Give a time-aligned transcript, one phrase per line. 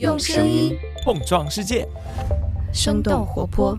[0.00, 1.86] 用声音碰撞世界，
[2.72, 3.78] 生动活泼。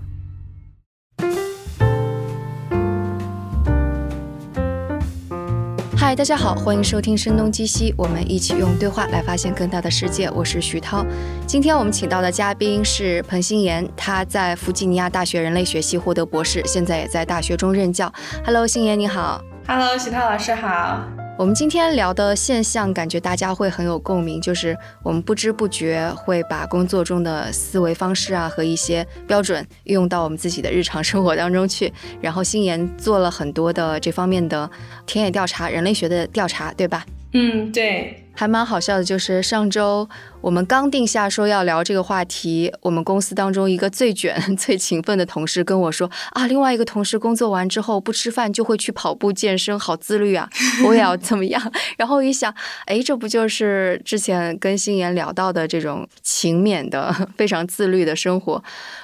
[5.98, 10.30] 嗨，大家好，欢迎收听《声东击西》，我们一起用对话来发现更大的世界。
[10.32, 11.06] 我是徐涛，
[11.46, 18.10] 今天我们请到的嘉宾是彭新妍，他在弗吉尼亚大学人类学系获得博士，现在也在大学中任教。
[18.46, 19.42] Hello，新妍你好。
[19.68, 21.02] Hello，徐涛老师好。
[21.38, 31.92] 我们今天聊的现象，感觉大家会很有共鸣，就是我们不知不觉会把工作中的思维方式啊和一些标准运用到我们自己的日常生活当中去。
[32.22, 34.70] 然后新妍做了很多的这方面的
[35.06, 37.06] 田野调查、人类学的调查，对吧？
[37.34, 38.25] 嗯，对。
[38.36, 40.08] 还蛮好笑的，就是上周
[40.42, 50.50] 我们刚定下说要聊这个话题，我们公司当中一个最卷、最勤奋的同事跟我说啊，另外一个同事工作完之后不吃饭就会去跑步健身，好自律啊，
[50.86, 51.72] 我也要怎么样？
[51.98, 52.54] 然后一想，
[52.86, 58.62] 哎，这不就是之前跟心妍聊到的这种勤勉的、 非常自律的生活？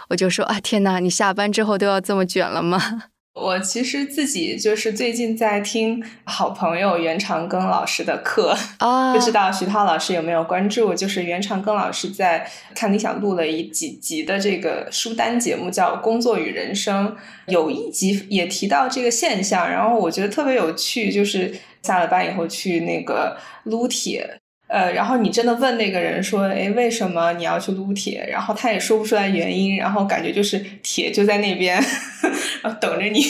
[0.09, 3.03] 我就说啊，天哪，你下班之后都要这么卷了吗？
[3.33, 10.93] 我其实自己就是最近在听好朋友袁长庚老师的课 啊，不知道徐涛老师有没有关注？
[10.93, 17.07] 就是袁长庚老师在看理想录了一几集的这个书单节目，叫《工作与人生》，
[17.47, 24.40] 有一集也提到这个现象，然后我觉得特别有趣，就是下了班以后去那个撸铁。
[24.71, 28.25] 呃，然后你真的问那个人说，哎，为什么你要去撸铁？
[28.31, 31.83] 然后他也说不出来原因，然后感觉就是铁就在那边
[32.79, 33.21] 等着你。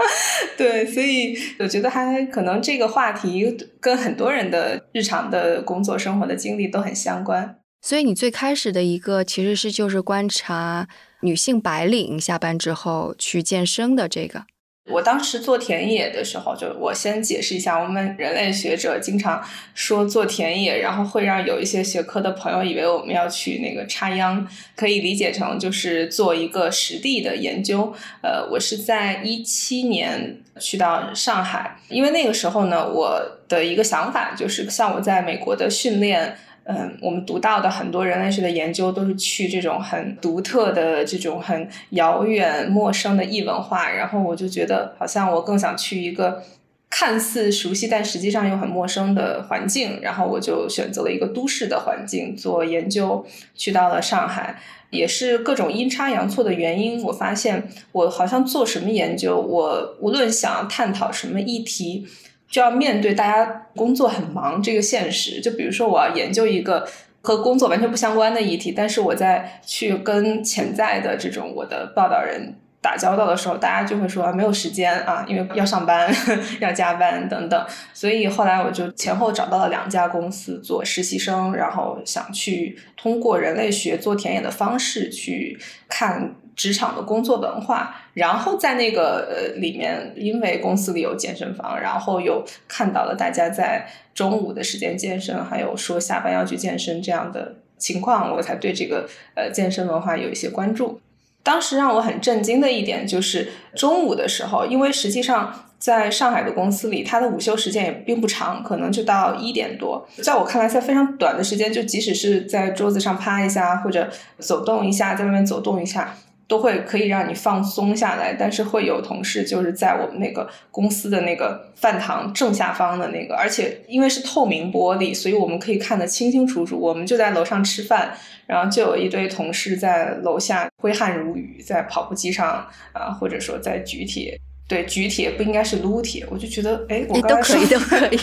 [0.56, 7.58] 对，所以我觉得还可能这个话题跟很多人的日常的工作生活的经历都很相关。
[7.82, 10.88] 所以你最开始的一个其实是就是观察
[11.20, 14.44] 女性白领下班之后去健身的这个。
[14.90, 19.40] 我当时做田野的时候，就我先解释一下，我们人类学者经常
[19.74, 27.94] 说做田野，然后会让有一些学科的朋友以为我们要去那个插秧，可以理解成就是做一个实地的研究。
[28.22, 36.36] 呃，我是在一七年去到上海，因为那个时候呢，我的一个想法就是像我在美国的训练。
[36.64, 46.42] 嗯，我们读到的很多人类学的研究都是去这种很独特的、这种很遥远、陌生的异文化，然后我就觉得好像我更想去一个
[46.88, 62.06] 看似熟悉但实际上又很陌生的环境，然后我就选择了一个都市的环境做研究，去到了上海，也是各种阴差阳错的原因，我发现我好像做什么研究，我无论想探讨什么议题。
[62.52, 65.40] 就要面对大家工作很忙这个现实。
[65.40, 66.86] 就比如说，我要研究一个
[67.22, 76.14] 和工作完全不相关的议题，但是我在去跟潜在的这种我的报道人打交道的时候，大家就会说没有时间啊，因为要上班、
[76.60, 77.66] 要加班等等。
[77.94, 86.34] 所以后来我就前后找到了两家公司做实习生，然后想去通过人类学做田野的方式去看。
[86.54, 101.00] 职场的工作文化，然后在那个呃里面，因为公司里有健身房，然后又看到了大家在中午的时间健身，还有说下班要去健身这样的情况，我才对这个呃健身文化有一些关注。
[101.42, 110.06] 当时让我很震惊的一点就是中午的时候，因为实际上在上海的公司里，他的午休时间也并不长，可能就到一点多。
[110.22, 114.08] 在我看来，在非常短的时间，就即使是在桌子上趴一下，或者
[114.38, 116.14] 走动一下，在外面走动一下。
[116.52, 126.78] 都会可以让你放松下来，但是会有同事就是在我们那个公司的那个饭堂正下方的那个，而且因为是透明玻璃，所以我们可以看得清清楚楚。
[126.78, 128.12] 我们就在楼上吃饭，
[128.46, 134.38] 然后就有一堆同事在楼下挥汗如雨，在跑步机上啊，或者说在举铁。
[134.72, 138.18] 对，举铁不应该是撸铁，我就觉得，哎，我都可以，都可以，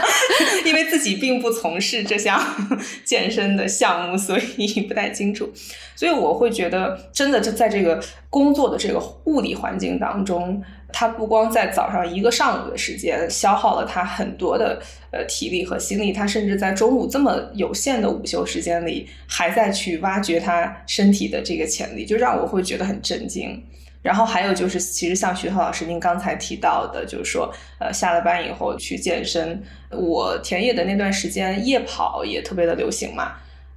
[0.64, 2.40] 因为自己并不从事这项
[3.04, 5.52] 健身的项目，所以不太清楚。
[5.94, 23.62] 所以我会觉得，真的就在这个工作的这个物理环境当中，他不光在早上一个上午的时间消耗了他很多的呃体力和心力，他甚至在中午这么有限的午休时间里，还在去挖掘他身体的这个潜力，就让我会觉得很震惊。
[24.02, 29.62] 然后还有就是，其实像徐涛老师您刚才提到的，就是说，呃，下了班以后去健身。
[29.90, 33.34] 我田野的那段时间，夜跑也特别的流行嘛。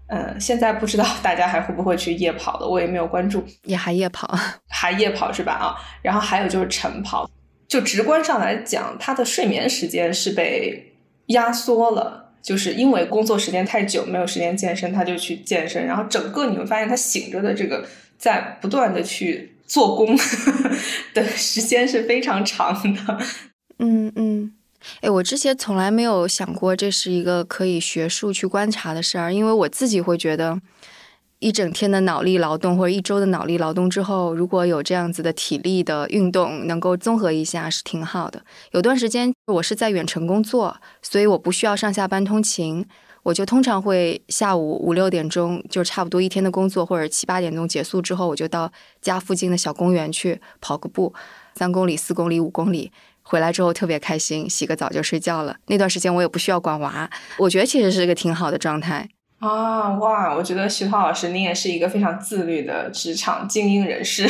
[0.07, 3.45] 嗯，现在不知道大家还会不会去夜跑了，我也没有关注。
[3.63, 4.35] 也还夜跑，
[4.67, 5.53] 还夜跑是吧？
[5.53, 7.29] 啊，然后还有就是晨跑，
[7.67, 10.95] 就直观上来讲，他的睡眠时间是被
[11.27, 15.85] 压缩了，就是因为工作时间太久，没有时间健身，他就去健身。
[15.85, 17.85] 然后整个你会发现，他醒着的这个
[18.17, 19.54] 在不断的去。
[19.65, 20.15] 做工
[21.13, 23.19] 的时间是非常长的，
[23.79, 24.53] 嗯嗯，
[25.01, 30.61] 哎，我之前从来没有想过这是一个可以学术去观察的事儿，因为我自己会觉得，
[31.39, 38.43] 一整天的脑力劳动或者一周的脑力劳动之后，如果有这样子的体力的运动，能够综合一下是挺好的。
[38.71, 42.85] 有段时间我是在远程工作，所以我不需要上下班通勤，
[43.25, 51.11] 我就通常会下午五六点钟，就差不多一天的工作或者七八点钟结束之后，我就到家附近的小公园去跑个步，
[51.55, 52.91] 三公里、四公里、五公里。
[53.23, 55.55] 回来之后特别开心，洗个澡就睡觉了。
[55.65, 59.97] 那段时间我也不需要管娃，我觉得其实是一个挺好的状态啊！
[59.97, 64.29] 哇，我觉得徐涛老师你也是一个非常自律的职场精英人士，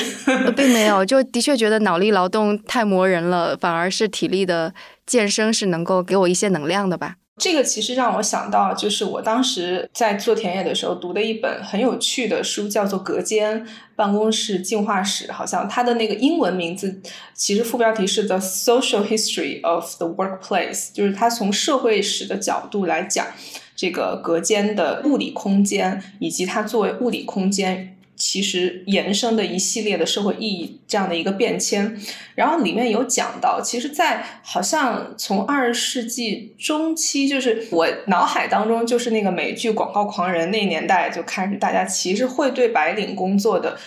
[0.56, 4.74] 并没有，就的确觉得脑力劳动太磨人了，反而是体力的
[5.06, 7.18] 健身是能够给我一些能量的吧。
[7.38, 15.28] 这个其实让我想到，就是我当时在做田野的时候读的一本很有趣的书，叫做《隔间办公室进化史》。
[15.34, 17.02] 好像它的那个英文名字，
[17.34, 23.28] 其实副标题是 The Social History of the Workplace，就是它从社会史的角度来讲
[23.76, 27.95] 这个隔间的物理空间，以及它作为物理空间。
[28.16, 32.00] 其实延伸的一系列的社会意义这样的一个变迁，
[32.36, 43.78] 然后里面有讲到，其实，在好像从二十世纪中期，就是我脑海当中就是那个美剧《广告狂人》那年代就开始，大家其实会对白领工作的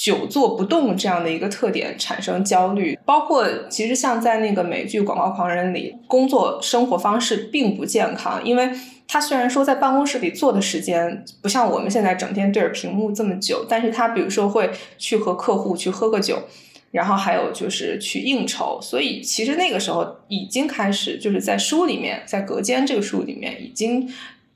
[0.00, 8.70] 久坐不动这样的一个特点产生焦虑，包括其实像在那个美剧《广告狂人》里，工作生活方式并不健康，因为。
[9.10, 16.42] 他虽然说在办公室里坐的时间不像我们现在整天对着屏幕这么久，但是他比如说会去和客户去喝个酒，
[16.90, 24.06] 然后还有就是去应酬，所以其实那个时候已经开始就是在书里面，在隔间这个书里面已经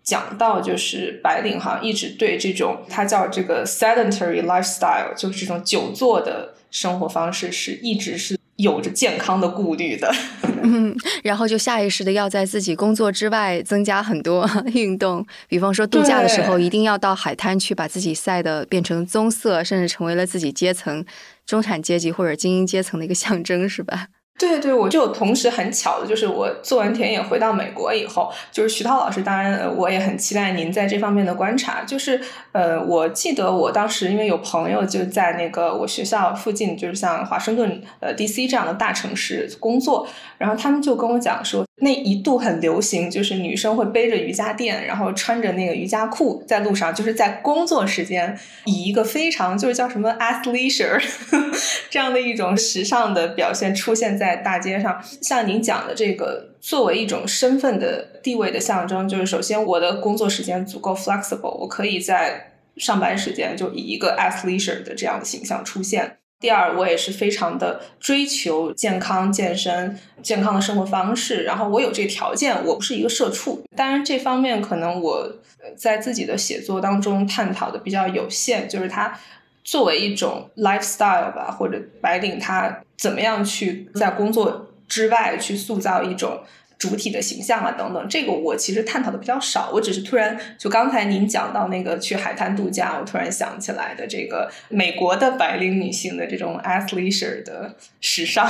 [0.02, 8.38] 讲到，就是白领哈一直对这种他叫这个 sedentary lifestyle，就是这种久坐的生活方式是一直是。
[8.56, 10.14] 有着健康的顾虑的，
[10.62, 10.94] 嗯，
[11.24, 21.04] 然后就下意识的要在自己工作之外增加很多运动，比方说度假的时候一定要到海滩去把自己晒的变成棕色，甚至成为了自己阶层
[21.44, 24.06] 中产阶级或者精英阶层的一个象征，是吧？
[24.42, 31.84] 对对，我就同时很巧的，就是我做完田野回到美国以后，就是徐涛老师，当然我也很期待您在这方面的观察。
[31.86, 40.08] 就是呃，我记得我当时因为有朋友就在那个我学校附近，就是像华盛顿、呃 DC 这样的大城市工作，
[40.38, 51.00] 然后他们就跟我讲说，那一度很流行，就是女生会背着瑜伽垫，然后穿着那个瑜伽裤在路上，就是在工作时间以一个非常就是叫什么 athleisure
[51.88, 54.31] 这样的一种时尚的表现出现在。
[54.32, 66.16] 在大街上，像您讲的这个，作为一种身份的地位的象征，就是首先我的工作时间足够 flexible，我可以在上班时间就以一个 athleisure 的这样的形象出现。
[66.40, 73.62] 第二，我也是非常的追求健康、健身、健康的生活方式，然后我有这个条件，我不是一个社畜。
[73.76, 75.30] 当然，这方面可能我
[75.76, 79.18] 在自己的写作当中探讨的比较有限，就是它。
[79.64, 86.42] 作为一种 lifestyle 吧，或者白领他怎么样去在工作之外去塑造一种
[86.78, 89.70] 主体的形象啊，等等，这个我其实探讨的比较少。
[89.72, 98.48] 我只是突然就刚才您讲到那个去海滩度假，我突然想起来的这个美国的白领女性的这种 athleisure 的时尚。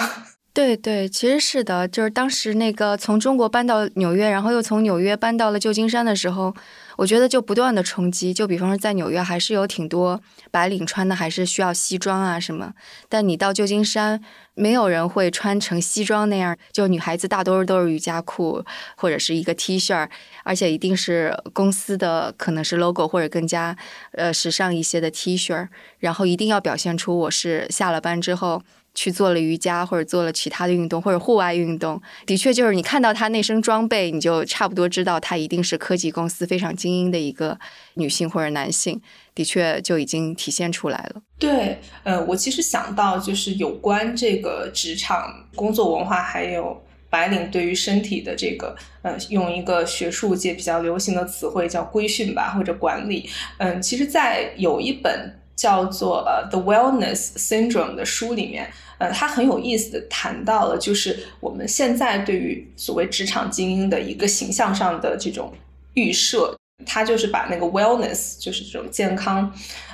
[0.54, 6.54] 对对，其实是的，就是当时那个从中国搬到纽约，然后又从纽约搬到了旧金山的时候。
[6.96, 12.72] 我觉得就不断的冲击，就比方说在纽约还是有挺多白领穿的还是需要西装啊什么，
[13.08, 14.20] 但你到旧金山，
[14.54, 18.64] 没有人会穿成西装那样，就女孩子大多数都是瑜伽裤
[18.96, 20.08] 或者是一个 T 恤，
[20.44, 23.76] 而且一定是公司的可能是 logo 或者更加
[24.12, 25.68] 呃时尚一些的 T 恤，
[25.98, 28.62] 然后一定要表现出我是下了班之后。
[28.94, 37.58] 去做了瑜伽，或者做了其他的运动，或者户外运动，的确就是你看到她那身装备，你就差不多知道她一定是科技公司非常精英的一个
[37.94, 39.00] 女性或者男性，
[39.34, 41.22] 的确就已经体现出来了。
[41.38, 53.28] 对，呃，我其实想到就是有关这个职场工作文化，还有白领对于身体的这个，呃，用一个学术界比较流行的词汇叫规训吧，或者管理。
[53.58, 55.38] 嗯，其实，在有一本。
[55.62, 65.52] 叫做呃《The Wellness Syndrome》的书里面，呃，他很有意思的谈到了，就是我们现在对于所谓职场精英的一个形象上的这种
[65.94, 69.48] 预设，他就是把那个 wellness，就是这种健康，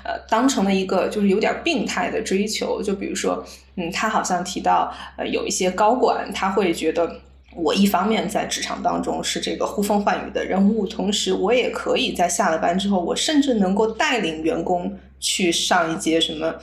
[0.05, 2.83] 呃，当成了一个就是有点病态的追求。
[2.83, 3.45] 就比如说，
[3.77, 7.21] 嗯，他好像提到，呃，有一些高管他会觉得。
[7.57, 16.55] 我一方面在职场当中是这个呼风唤雨的人物，同时我也可以在下了班之后，我甚至能够带领员工去上一节什么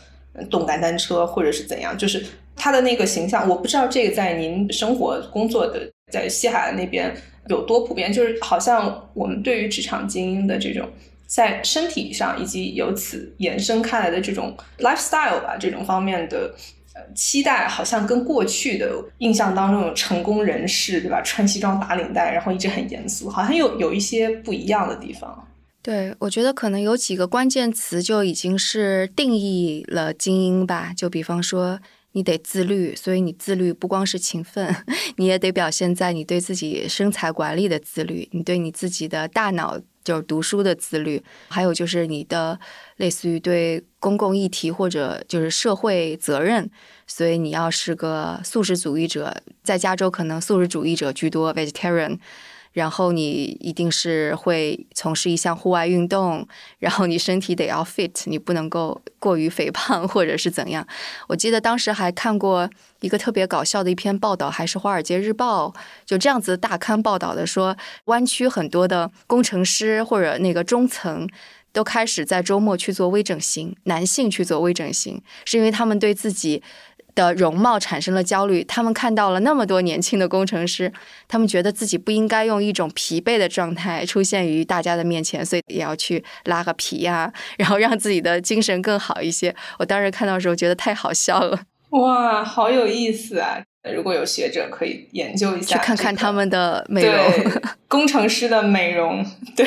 [0.50, 1.98] 动感单车，或者是怎样。
[1.98, 7.16] 就是他的那个形象，我不知道这个在您生活工作的在西海岸那边
[7.50, 10.88] 有多普遍，就是好像我们对于职场精英的这种
[11.28, 16.54] 在身体上以及由此延伸开来的这种 lifestyle 吧，这种方面的
[17.14, 21.22] 期待，好像跟过去的印象当中有成功人士，对吧？
[21.24, 25.48] 穿西装打领带，然后一直很严肃，好像有有一些不一样的地方。
[25.86, 30.92] 对，我觉得可能有几个关键词就已经是定义了精英吧。
[30.98, 31.80] 就比方说，
[32.14, 34.76] 你得自律，所以你自律不光是勤奋，
[35.18, 42.60] 你也得表现在你对自己身材管理的自律，你对你自己的大脑就是读书的自律，还有就是你的
[42.98, 46.68] 类似于对公共议题或者就是社会责任，
[47.06, 52.18] 所以你要是个素食主义者，在加州可能素食主义者居多，vegetarian。
[52.76, 56.46] 然后你一定是会从事一项户外运动，
[56.80, 60.86] 然后你身体得要 fit，你不能够过于肥胖或者是怎样。
[61.30, 65.70] 我记得当时还看过一个特别搞笑的一篇报道，还是《华尔街日报》
[66.06, 71.26] 就这样子大刊报道的，说湾区很多的工程师或者那个中层
[71.72, 76.62] 都开始在周末去做微整形，男性去做微整形，是因为他们对自己。
[77.16, 80.92] 的容貌产生了焦虑，他们看到了那么多年轻的工程师，
[81.28, 89.56] 他们觉得自己不应该用一种疲惫的状态出现于大家的面前，所以也要去拉个皮呀，然后让自己的精神更好一些。
[89.80, 93.64] 我当时看到的时候觉得太好笑了， 哇，好有意思啊！
[93.96, 99.66] 如果有学者可以研究一下，去看看他们的美容，工程师的美容，对。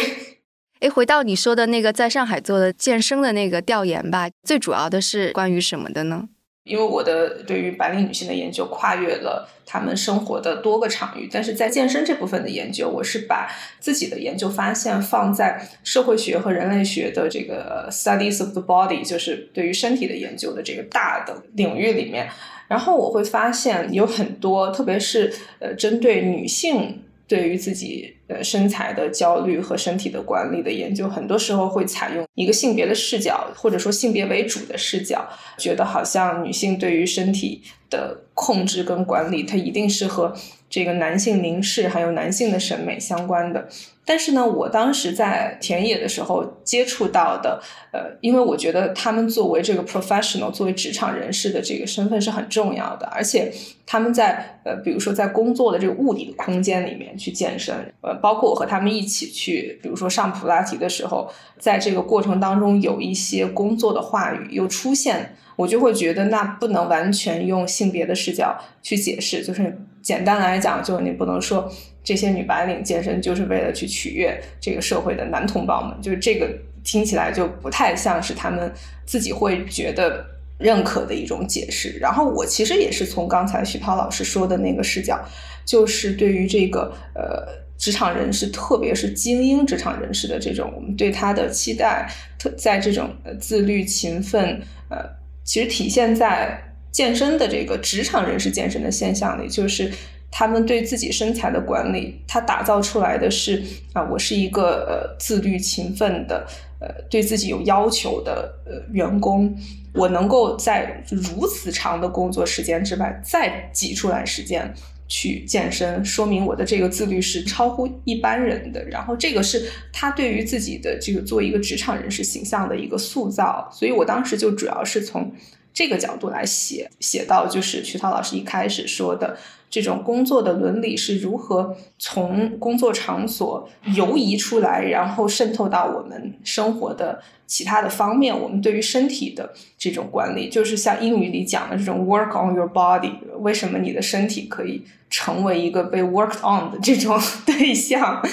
[0.81, 6.29] 哎，回到你说的那个在上海做的健身的那个调研吧，最主要的是关于什么的呢？
[6.69, 22.29] 因为我的对于白领女性的研究跨越了她们生活的多个场域，但是在健身这部分的研究，我是把自己的研究发现放在社会学和人类学的这个 studies of the body，就是对于身体的研究的这个大的领域里面，
[22.69, 27.03] 然后我会发现有很多，特别是呃针对女性。
[27.29, 40.35] 对于自己呃身材的焦虑和身体的管理的研究，很多时候会采用一个性别的视角，或者说性别为主的视角，觉得好像女性对于身体的控制跟管理，它一定是和
[40.71, 43.69] 这个男性凝视还有男性的审美相关的。
[44.09, 47.61] 但是呢，我当时在田野的时候接触到的，
[47.93, 53.53] 呃，因为我觉得他们作为这个 professional，作为职场人士的这个身份是很重要的，而且
[53.85, 71.71] 他们在呃，比如说在工作的这个物理的空间里面去健身，呃，包括我和他们一起去，比如说上普拉提的时候，在这个过程当中有一些工作的话语又出现，我就会觉得那不能完全用性别的视角去解释，就是简单来讲，就是你不能说。
[72.03, 76.49] 这些女白领健身就是为了去取悦这个社会的男同胞们，就是这个
[76.83, 78.73] 听起来就不太像是他们
[79.05, 80.25] 自己会觉得
[80.57, 81.99] 认可的一种解释。
[82.01, 85.23] 然后我其实也是从刚才徐涛老师说的那个视角，
[85.67, 87.47] 就是对于这个呃
[87.77, 95.05] 职场人士，特别是精英职场人士的这种我们对他的期待，特在这种自律勤奋，呃，
[95.45, 99.93] 其实体现在健身的这个职场人士健身的现象里，就是。
[100.31, 103.65] 他们对自己身材的管理，他打造出来的是
[103.95, 106.47] 啊，我是一个呃自律勤奋的
[106.81, 109.57] 呃对自己有要求的呃员工，
[109.95, 114.71] 我能够在如此长的工作时间之外再挤出来时间
[115.09, 118.85] 去健身，说明我的这个自律是超乎一般人的。
[118.85, 125.33] 然后这个是他对于自己的这个做一个职场人士形象的一个塑造，所以我当时就主要是从
[125.73, 129.37] 这个角度来写，写到就是徐涛老师一开始说的。
[129.71, 138.35] 这种工作的伦理是如何从工作场所游移出来，然后渗透到我们生活的其他的方面？
[138.35, 143.13] 我们对于身体的这种管理，就是像英语里讲的这种 “work on your body”。
[143.41, 148.27] 为什么你的身体可以成为一个被 worked on 的这种 对象？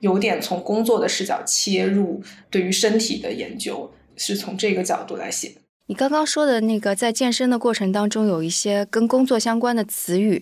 [0.00, 2.20] 有点从工作的视角切入，
[2.50, 5.52] 对于身体的研究是从这个角度来写。
[5.86, 10.40] 你刚刚说的那个，在健身的过程当中有一些跟工作相关的词语，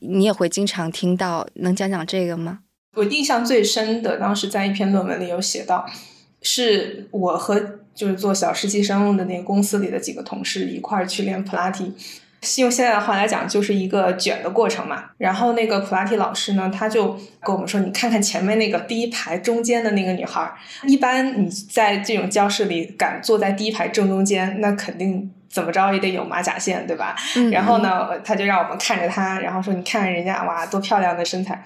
[0.00, 2.60] 你也会经常听到，能讲讲这个吗？
[2.96, 5.86] 我印象最深的，当时在一篇论文里有写到，
[6.42, 11.92] 是我和就是做小实习生的那个公司里的几个同事一块儿去练普拉提。
[12.58, 15.04] 用现在的话来讲，就是一个卷的过程嘛。
[15.18, 20.52] 然后那个普拉提老师呢，他就跟我们说：“你看看前面那个第一排中间的那个女孩，
[20.86, 27.16] 一般你在这种教室里敢坐在第一排正中间，那肯定怎么着也得有马甲线，对吧？”
[27.50, 31.64] 然后呢，他就让我们看着她，然后说：“你看人家哇，多漂亮的身材。”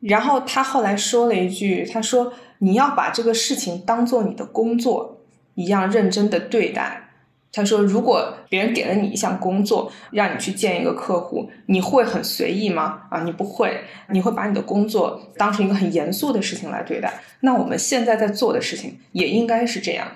[0.00, 5.20] 然后他后来说了一句：“他说你要把这个事情当做你的工作
[5.54, 7.10] 一样认真的对待。”
[7.54, 13.02] 他说：“如果别人给了你一项工作，让你去见一个客户，你会很随意吗？
[13.10, 17.12] 啊，你不会，你会把你的工作当成一个很严肃的事情来对待。
[17.40, 20.08] 那我们现在在做的事情也应该是这样。”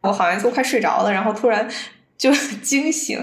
[0.00, 1.68] 我好像都快睡着了，然后突然
[2.16, 2.32] 就
[2.62, 3.22] 惊醒，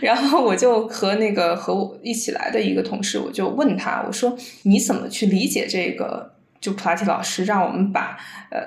[0.00, 6.34] 然后我就和那个和我一起来的一个同事，我就问他，我说：“你怎么去理解这个？
[6.60, 8.16] 就普拉提老师让我们把
[8.52, 8.60] 呃。”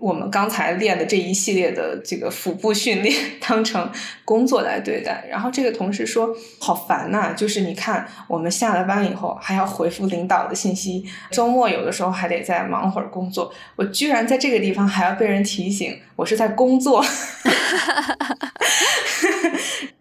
[0.00, 3.90] 我们刚才练的这一系列的这个腹部训练 当成
[4.24, 17.04] 工作来对待，然后这个同事说好烦呐，就是你看我们下了班以后还要回复领导的信息，周末有的时候还得再忙会儿工作，我居然在这个地方还要被人提醒我是在工作。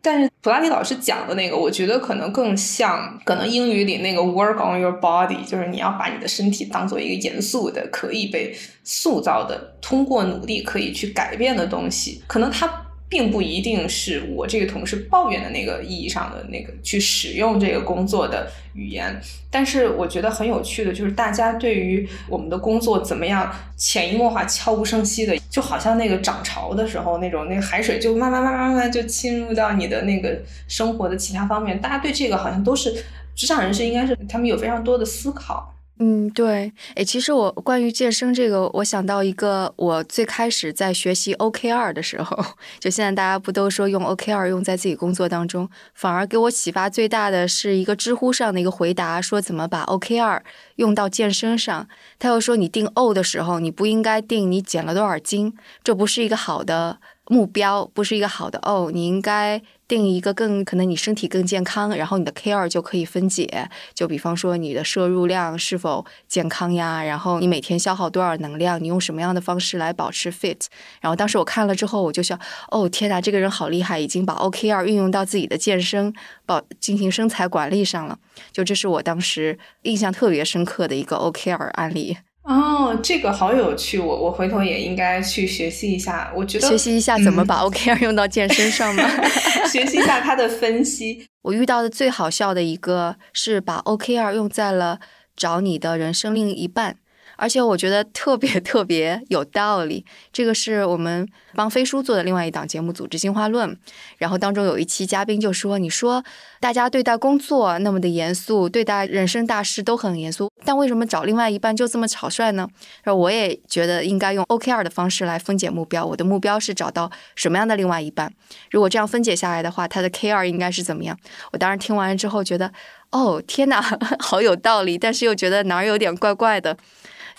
[0.02, 12.24] 但是普拉提老师讲的那个，我觉得可能更像，可能英语里那个 work on your body，就是你要把你的身体当做一个严肃的、可以被塑造的、通过努力可以去改变的东西。
[12.28, 12.68] 可能它
[13.10, 19.18] 并不一定是我这个同事抱怨的那个意义上的那个去使用这个工作的语言，
[19.50, 32.94] 但是我觉得很有趣的就是大家对于我们的工作怎么样潜移默化、悄无声息的，就好像那个涨潮的时候那种那个海水就慢慢慢慢慢慢就侵入到你的那个生活的其他方面，大家对这个好像都是
[33.34, 35.74] 职场人士，应该是他们有非常多的思考。
[36.00, 42.38] 嗯，对，哎，其实我关于健身这个，我想到一个，我最开始在学习 OKR 的时候，
[42.80, 50.42] 就现在大家不都说用 OKR 用在自己工作当中，反而给我启发最大的是一个知乎上的一个回答，说怎么把 OKR
[50.76, 51.88] 用到健身上。
[52.20, 57.00] 他又说，你定 O 的时候，你不应该定你减了多少斤，这不是一个好的。
[57.30, 63.70] 目标不是一个好的哦，你应该定一个更可能你身体更健康，然后你的 K 二就可以分解。
[63.94, 70.66] 就比方说你的摄入量是否健康呀，然后你每天消耗多少能量，你用什么样的方式来保持 fit。
[71.02, 76.14] 然后当时我看了之后，我就想，哦天哪，这个人好厉害，已经把 OKR 运用到自己的健身
[76.46, 78.18] 保进行身材管理上了。
[78.52, 82.18] 就这是我当时印象特别深刻的一个 OKR 案例。
[82.48, 86.32] 哦，这个好有趣，我我回头也应该去学习一下。
[86.34, 89.04] 我觉得学习一下怎么把 OKR 用到健身上吗？
[89.70, 91.28] 学习一下他的分析。
[91.42, 95.00] 我遇到的最好笑的一个是把 OKR 用在了
[95.36, 96.96] 找你的人生另一半。
[97.38, 103.70] 而且我觉得特别 特别有道理，这个是我们帮飞书做的另外一档节目《组织进化论》，
[104.18, 106.24] 然后当中有一期嘉宾就说：“你说
[106.60, 112.68] 大家对待工作那么的严肃，对待人生大事都很严肃，但为什么找另外一半就这么草率呢？”
[113.06, 118.34] 说我也觉得应该用 OKR 的方式来分解目标，我的目标是找到什么样的另外一半？
[118.72, 121.18] 如果这样分解下来的话，他的 KR 应该是怎么样？
[121.52, 122.72] 我当时听完了之后觉得，
[123.12, 123.82] 哦天哪，
[124.20, 126.76] 好有道理，但是又觉得哪儿有点怪怪的。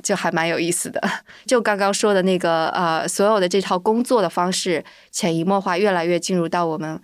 [0.09, 0.99] 就还蛮有意思的，
[1.45, 6.99] 就刚刚说的那个呃，所有的这套工作的方式，潜移默化，越来越进入到我们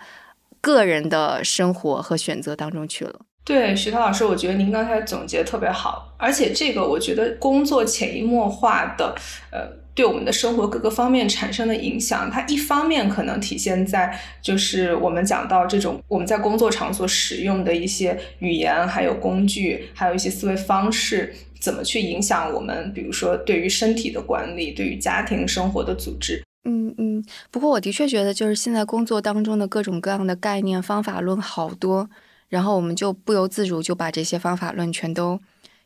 [0.63, 3.21] 个人的生活和选择当中去了。
[3.45, 9.15] 对，徐涛老师，我觉得您刚才总结特别好，而且这个我觉得工作潜移默化的
[9.53, 21.35] 呃，对我们的生活各个方面产生的影响，它一方面可能体现在就是我们讲到这种我们在工作场所使用的一些语言，还有工具，还有一些思维方式。
[21.65, 22.93] 怎么去影响我们？
[22.93, 26.45] 比如说，对于身体的管理，对于家庭生活的组织。
[26.65, 27.25] 嗯嗯。
[27.51, 32.11] 不过，我的确觉得，就是现在工作当中的各种各样的概念、方法论好多，
[32.51, 35.41] 然后我们就不由自主就把这些方法论全都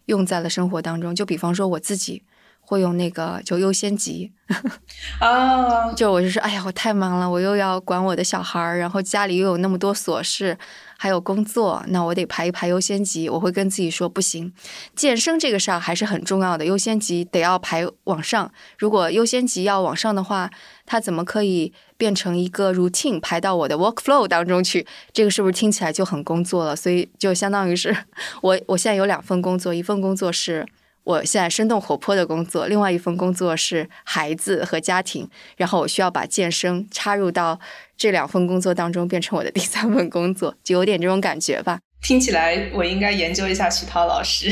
[0.06, 1.14] 用在了生活当中。
[1.14, 2.24] 就比方说，我自己
[2.60, 4.32] 会用那个就优先级
[5.22, 10.58] 啊，就我就说，哎呀，我太忙了，我又要管我的小孩儿，然后家里又有那么多琐事。
[11.00, 13.28] 还有工作，那我得排一排优先级。
[13.28, 14.52] 我会跟自己说，不行，
[14.96, 18.50] 健身这个事儿还是很重要的，优先级得要排往上。
[18.76, 20.50] 如果优先级要往上的话，
[20.84, 24.84] 它怎么可以变成一个 routine 排到我的 work flow 当中去？
[25.12, 26.74] 这个是不是听起来就很工作了？
[26.74, 27.96] 所以就相当于是
[28.42, 30.66] 我我现在有两份工作，一份工作是。
[31.08, 37.58] 我现在生动活泼的工作，另外一份工作是孩子和家庭，然后我需要把健身插入到
[37.96, 41.78] 这两份工作当中，变成我的第三份工作，就有点这种感觉吧。
[42.02, 44.50] 听起来我应该研究一下徐涛老师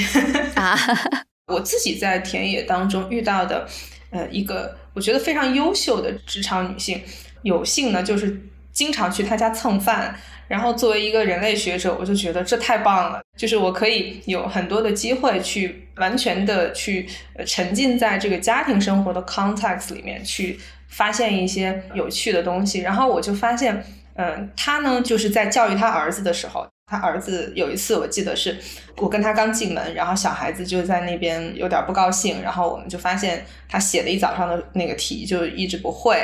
[0.55, 0.75] 啊。
[1.53, 3.69] 我自己在田野当中遇到的，
[4.09, 7.03] 呃，一个我觉得非常优秀的职场女性，
[7.43, 8.41] 有幸呢就是
[8.73, 10.19] 经常去她家蹭饭。
[10.49, 17.09] 然后作为一个人类学者，我就觉得这太棒了，就是我可以有很多的机会去完全的去
[17.47, 22.81] 沉浸在这个家庭生活的 context 里面，去发现一些有趣的东西。
[22.81, 28.57] 然后我就发现，嗯，他呢就是在教育他儿子的时候，他儿子有一次，我记得是
[28.99, 36.17] 我跟他刚进门，然后小孩子就在那边有点不高兴，然后我们就发现他写了一早上的那个题就一直不会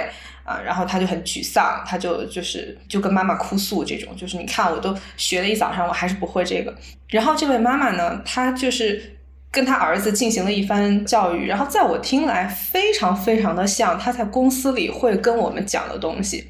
[0.45, 6.73] 啊，然后他就很沮丧，他就就是就跟妈妈哭诉这种，就是你看我都学了一早上，我还是不会这个。
[7.09, 9.17] 然后这位妈妈呢，她就是
[9.51, 16.49] 跟他儿子进行了一番教育，然后在我听来非常非常的像他在公司里会跟我们讲的东西。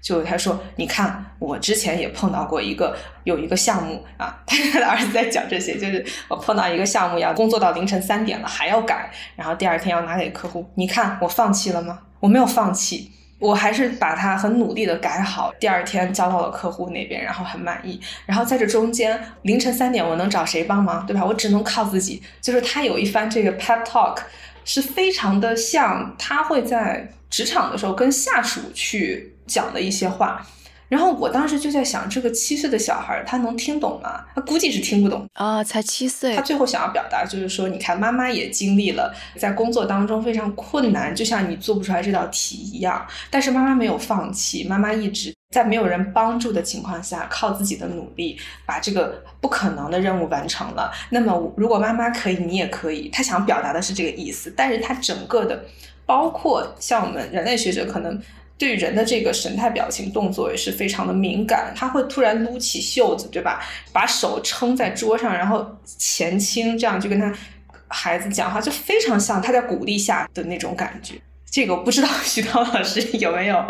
[0.00, 11.98] 就他说，你看，我之前也碰到过一个有一个项目啊，他他的儿子在讲这些，就是我碰到一个项目要工作到凌晨三点了还要改，然后第二天要拿给客户，你看我放弃了吗？
[12.20, 18.00] 我没有放弃，我还是把它很努力的改好，第二天交到了客户那边，然后很满意。
[18.24, 21.24] 然后在这中间凌晨三点我能找谁帮忙，对吧？
[21.24, 22.22] 我只能靠自己。
[22.40, 24.18] 就是他有一番这个 pep talk，
[24.64, 29.34] 是非常的像他会在职场的时候跟下属去。
[29.48, 30.46] 讲的一些话，
[30.88, 34.24] 然后我当时就在想，这个七岁的小孩他能听懂吗？
[34.34, 36.36] 他估计是听不懂啊，才七岁。
[36.36, 50.90] 他最后想要表达就是说，你看妈妈也经历了在工作当中非常困难，就像你做不出来这道题一样，但是妈妈没有放弃，妈妈一直在没有人帮助的情况下，靠自己的努力把这个不可能的任务完成了。
[51.10, 53.10] 那么如果妈妈可以，你也可以。
[53.10, 55.64] 他想表达的是这个意思，但是他整个的，
[56.06, 58.18] 包括像我们人类学者可能。
[58.58, 63.64] 对人的这个神态、表情、动作也是非常的敏感，他会突然撸起袖子，对吧？
[63.92, 67.32] 把手撑在桌上，然后前倾，这样就跟他
[67.86, 71.14] 孩子讲话，就非常像他在鼓励下的那种感觉。
[71.50, 73.64] 这个我不知道 徐涛老师有没有。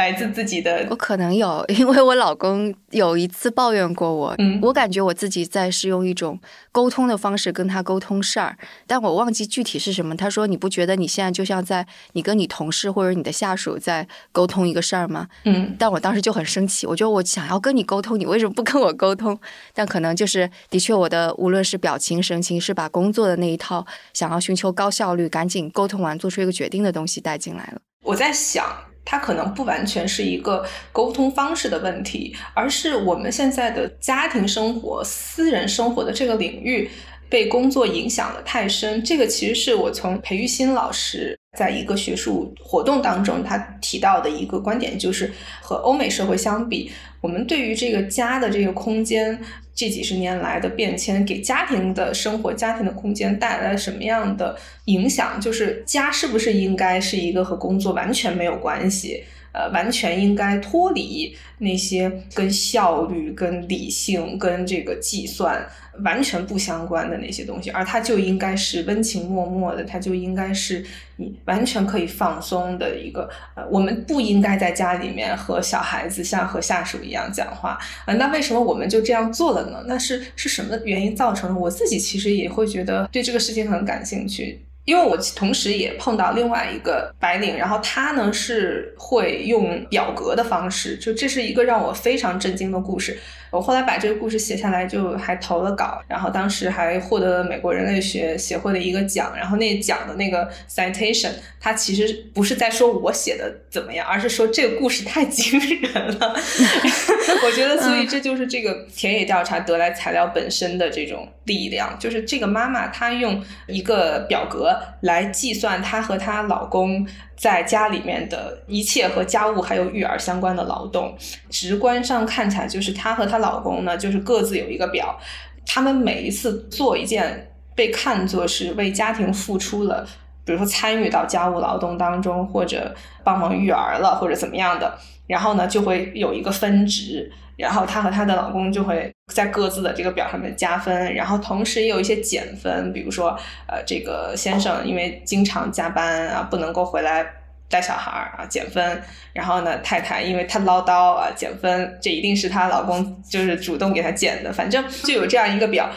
[0.00, 6.40] 来自自己的，我可能有，因为我老公有一次抱怨过我，嗯，我感觉我自己在是用一种
[6.72, 10.16] 沟通的方式跟他沟通事儿，但我忘记具体是什么。
[10.16, 19.38] 他说：“你不觉得你现在就像在你跟你同事或者你的下属在沟通一个事儿吗？”嗯，但我当时就很生气，我觉得我想要跟你沟通，你为什么不跟我沟通？
[19.74, 27.82] 但可能就是的确，我的无论是表情神情，是把工作的那一套想要寻求高效率、赶紧沟通完做出一个决定的东西带进来了。
[28.02, 28.64] 我在想。
[29.04, 36.90] 它可能不完全是一个沟通方式的问题，而是我们现在的家庭生活、私人生活的这个领域
[37.28, 39.02] 被工作影响的太深。
[39.02, 49.40] 这个其实是我从裴玉新老师在一个学术活动当中他提到的一个观点，就是和欧美社会相比，我们对于这个家的这个空间。
[49.72, 54.54] 这几十年来的变迁，给家庭的生活、家庭的空间带来了什么样的
[54.86, 55.40] 影响？
[55.40, 59.24] 就是家是不是应该是一个和工作完全没有关系？
[59.52, 65.66] 呃，完全应该脱离那些跟效率、跟理性、跟这个计算
[66.04, 70.84] 完全不相关的那些东西，而它就应该是温情脉脉的，它就应该是
[71.16, 73.28] 你完全可以放松的一个。
[73.54, 77.78] 呃，我们不应该在家里面和小孩子像和下属一样讲话。
[78.06, 79.84] 呃，那为什么我们就这样做了呢？
[79.86, 81.60] 那是是什么原因造成的？
[81.60, 84.60] 我自己其实也会觉得对这个事情很感兴趣。
[84.90, 93.16] 因为我同时也碰到另外一个白领，然后他呢是会用表格的方式，就这是一个让我非常震惊的故事。
[93.50, 99.32] 我后来把这个故事写下来，就还投了稿，然后当时还获得了美国人类学协会的一个奖。
[99.36, 106.34] 然后那奖的那个 citation，它其实不是在说我写的怎么样，而是说这个故事太惊人了。
[107.42, 117.06] 我觉得，所以这就是这个田野调查得来材料本身的这种力量，就是这个妈妈她用一个表格来计算她和她老公。
[117.40, 121.16] 在家里面的一切和家务还有育儿相关的劳动，
[121.48, 125.18] 直观上看起来就是她和她老公呢，就是各自有一个表，
[125.66, 130.06] 他们每一次做一件被看作是为家庭付出了，
[130.44, 143.30] 比如说参与到家务劳动当中，或者帮忙育儿了，或者怎么样的，然后呢就会有一个分值，然后她和她的老公就会在各自的这个表上面加分，然后同时也有一些减分，比如说
[143.66, 147.26] 呃这个先生因为经常加班啊，不能够回来。
[147.70, 149.02] 带小孩儿啊，减分。
[149.32, 151.98] 然后呢，太太因为她唠叨啊，减分。
[152.02, 154.52] 这一定是她老公就是主动给她减的。
[154.52, 155.90] 反正就有这样一个表。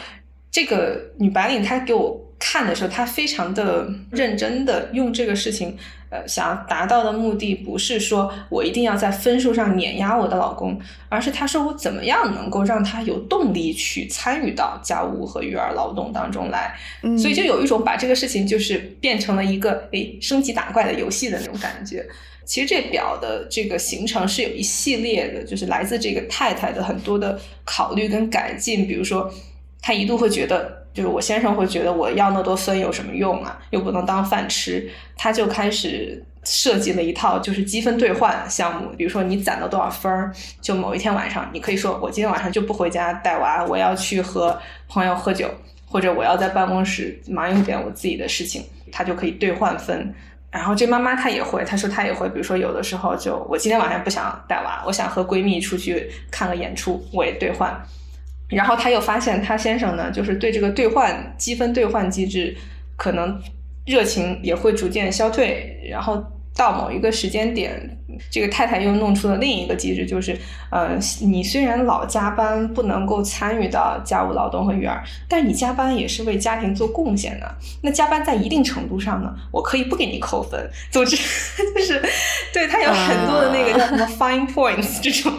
[0.50, 2.22] 这个女白领她给我。
[2.36, 5.78] 看的时候，她非常的认真的用这个事情，
[6.14, 16.76] 呃，想要达到的目的不是说我一定要在分数上碾压我的老公，而是他说我怎么样能够让他有动力去参与到家务和育儿劳动当中来，
[17.18, 22.06] 所以就有一种把这个事情就是变成了一个诶升级打怪的游戏的那种感觉。
[22.44, 29.28] 其实这表的这个形成是有一系列的，就是来自这个太太的很多的考虑跟改进，比如说
[29.82, 30.83] 她一度会觉得。
[30.94, 33.58] 就是我先生会觉得我要那么多分有什么用啊？
[33.70, 44.56] 又不能当饭吃，他就开始设计了一套就是积分兑换项目，比如说你攒了多少分儿，就某一天晚上，你可以说我今天晚上就不回家带娃，我要去和
[44.88, 45.50] 朋友喝酒，
[45.86, 50.14] 或者我要在办公室忙一点我自己的事情，他就可以兑换分。
[50.50, 57.76] 然后这妈妈她也会，她说她也会，比如说有的时候就我今天晚上不想带娃，我想和闺蜜出去看个演出，我也兑换。
[58.54, 62.56] 然后他又发现他先生呢，就是对这个兑换积分兑换机制
[62.96, 63.40] 可能
[63.86, 66.24] 热情也会逐渐消退，然后。
[66.56, 67.98] 到某一个时间点，
[68.30, 70.38] 这个太太又弄出了另一个机制，就是，
[70.70, 77.54] 呃，你虽然老加班，不能够参与到家务劳动和育儿，但你加班也是为家庭做贡献的。
[77.82, 80.70] 那加班在一定程度上呢，我可以不给你扣分。
[80.90, 81.16] 总之，
[81.74, 82.00] 就是
[82.52, 85.32] 对他有很多的那个叫什么 fine points 这种，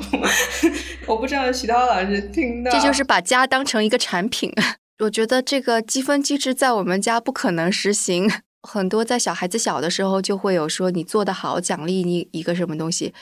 [1.08, 4.52] 我不知道徐涛老师听到，这就是把家当成一个产品。
[5.00, 8.30] 我觉得这个积分机制在我们家不可能实行。
[8.66, 13.14] 很多在小孩子小的时候就会有说你做得好奖励你一个什么东西，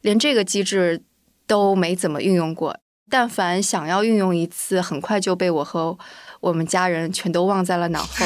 [0.00, 1.02] 连这个机制
[1.46, 2.78] 都没怎么运用过。
[3.10, 5.98] 但凡想要运用一次，很快就被我和
[6.40, 8.24] 我们家人全都忘在了脑后。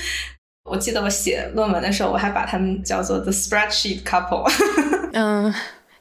[0.70, 4.50] 我记得我写论文的时候，我还把他们叫做 the spreadsheet couple。
[5.12, 5.52] 嗯。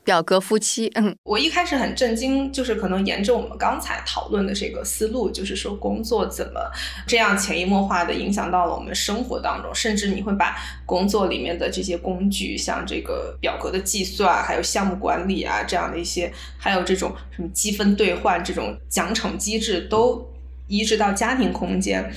[0.04, 6.60] 表格夫妻，嗯，我一开始很震惊，就是可能沿着我们刚才讨论的这个思路，就是说工作怎么
[7.08, 20.30] 这样潜移默化的影响到了我们生活当中，甚至你会把工作里面的这些工具，像这个表格的计算，还有项目管理啊这样的一些，还有这种什么积分兑换这种奖惩机制，都
[20.68, 22.13] 移植到家庭空间。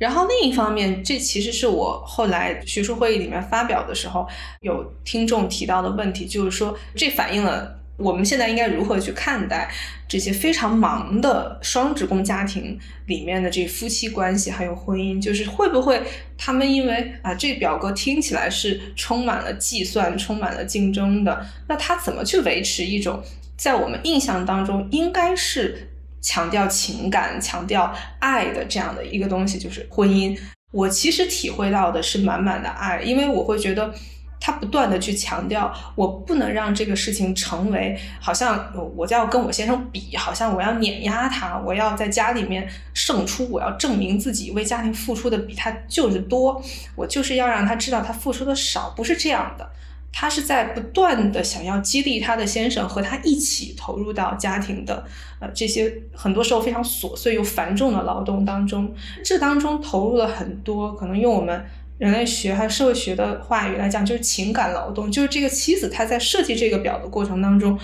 [0.00, 4.26] 然后另一方面，这其实是我后来学术会议里面发表的时候，
[4.62, 9.70] 有听众提到的问题，就是说这反映了我们现在应该如何去看待
[10.08, 16.02] 这些非常忙的双职工家庭里面的这夫妻关系还有婚姻，就是会不会
[16.38, 23.22] 他们因为啊这表格听起来是充满了计算、充满了竞争的，那他怎么去维持一种
[23.54, 25.88] 在我们印象当中应该是？
[26.20, 30.38] 强调情感、强调爱的这样的一个东西，就是婚姻。
[30.72, 33.92] 我其实体会到的是满满的爱，因为我会觉得
[34.40, 46.62] 他不断的去强调，我不能让这个事情成为好像我要跟我先生比，好像我要碾压他，我要在家里面胜出，我要证明自己为家庭付出的比他就是多，
[46.94, 49.68] 我就是要让他知道他付出的少，不是这样的。
[50.12, 55.04] 她是在不断的想要激励她的先生和她一起投入到家庭的，
[55.38, 58.92] 呃，这些很多时候非常琐碎又繁重的劳动当中，
[59.24, 61.64] 这当中投入了很多，可能用我们
[61.98, 67.78] 人类学还有社会学的话语来讲，就是情感劳动，就是这个妻子她在设计这个表的过程当中，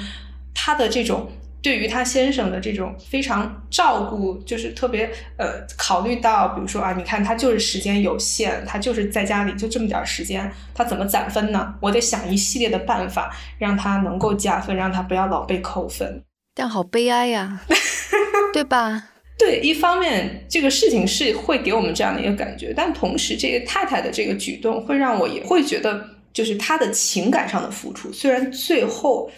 [0.55, 1.31] 她的这种。
[1.62, 11.75] 对于他先生的这种非常照顾，就是特别呃考虑到，比如说啊，你看他就是时间有限，他就是在家里就这么点时间，他怎么攒分呢？
[11.81, 16.23] 我得想一系列的办法让他能够加分，让他不要老被扣分。
[16.55, 17.61] 但好悲哀呀，
[18.55, 19.09] 对吧？
[19.37, 29.29] 对，一方面这个事情是会给我们这样的一个感觉，但同时这个太太的这个举动会让我也会觉得，就是他的情感上的付出，虽然最后。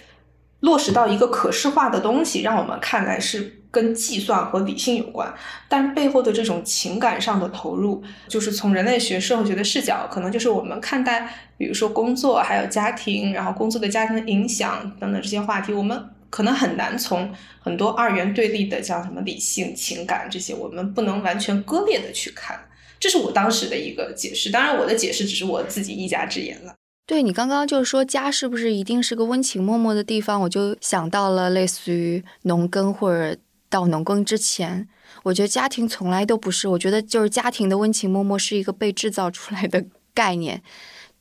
[0.61, 5.33] 落实到一个可视化的东西，让我们看来是跟计算和理性有关，
[5.69, 22.59] 但背后的这种情感上的投入，就是从人类学、社会学的视角，可能就是我们看待，比如说工作，还有家庭，然后工作的家庭的影响等等这些话题，我们可能很难从很多二元对立的，像什么理性、情感这些，我们不能完全割裂的去看。
[22.99, 26.75] 这是我当时的一个解释，当然我的解释只是我自己一家之言了。
[27.09, 30.43] 对你刚刚就是说家是不是一定是个温情脉脉的地方？
[30.43, 33.35] 我就想到了类似于农耕或者
[33.71, 34.87] 到农耕之前，
[35.23, 36.69] 我觉得家庭从来都不是。
[36.69, 40.63] 我觉得就是家庭的温情脉脉是一个被制造出来的 概念。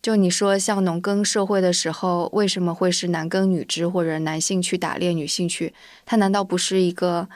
[0.01, 5.73] 就你说像农耕社会的时候，为什么会是男耕女织或者男性去打猎，女性去？
[6.05, 7.29] 它难道不是一个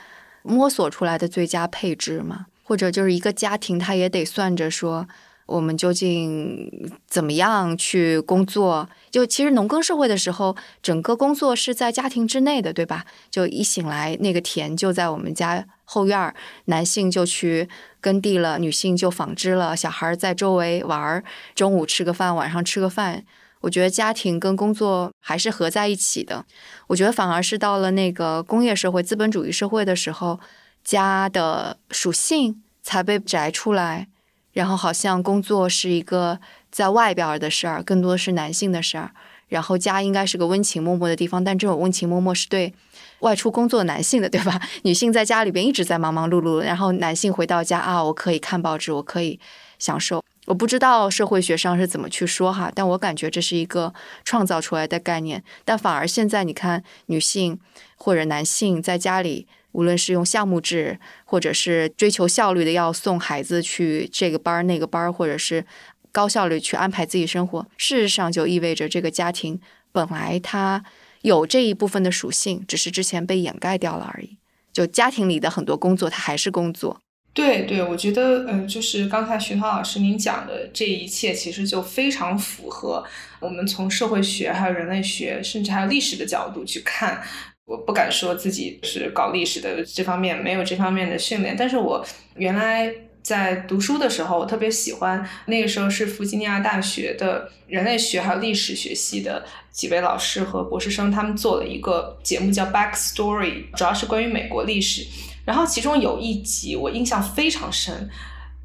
[0.43, 2.47] 摸索出来的最佳配置吗？
[2.65, 5.07] 或者就是一个家庭，他也得算着说。
[5.51, 6.71] 我们究竟
[7.07, 8.87] 怎么样去工作？
[9.09, 13.05] 就其实农耕社会的时候，整个工作是在家庭之内的，对吧？
[13.29, 16.33] 就一醒来，那个田就在我们家后院儿，
[16.65, 17.67] 男性就去
[17.99, 23.23] 耕地了，女性就纺织了，小孩在周围玩儿，中午吃个饭，晚上吃个饭。
[23.59, 26.45] 我觉得家庭跟工作还是合在一起的。
[26.87, 30.39] 我觉得反而是到了那个工业社会、资本主义社会的时候，
[30.83, 34.07] 家的属性才被摘出来。
[34.53, 36.39] 然后好像工作是一个
[36.71, 39.11] 在外边的事儿，更多的是男性的事儿。
[39.49, 42.73] 然后家应该是个温情脉脉的地方，但这种温情脉脉是对
[43.19, 44.61] 外出工作男性的，对吧？
[44.83, 49.37] 女性在家里边一直在忙忙碌碌，然后男性回到家啊，我可以看报纸，我可以
[49.77, 50.23] 享受。
[50.45, 55.43] 我不知道社会学上是怎么去说哈，但我感觉这是一个创造出来的概念。
[55.65, 57.59] 但反而现在你看，女性
[57.97, 65.65] 或者男性在家里，无论是用项目制，或者是追求效率的要送孩子去这个班儿那个班儿，或者是
[66.11, 69.59] 高效率去安排自己生活，事实上就意味着这个家庭
[69.91, 70.83] 本来它
[71.21, 74.37] 有这一部分的属性，只是之前被掩盖掉了而已。
[74.73, 77.01] 就家庭里的很多工作，它还是工作。
[77.33, 83.01] 对对，我觉得，嗯，就是刚才徐涛老师您讲的这一切，其实就非常符合
[83.39, 87.23] 我们从社会学、还有人类学，甚至还有历史的角度去看。
[87.65, 105.05] 我不敢说自己是搞历史的这方面没有这方面的训练，但是我原来在读书的时候，我特别喜欢那个时候是弗吉尼亚大学的人类学还有历史学系的几位老师和博士生，他们做了一个节目叫《Back Story》，主要是关于美国历史。
[105.45, 108.09] 然后其中有一集我印象非常深，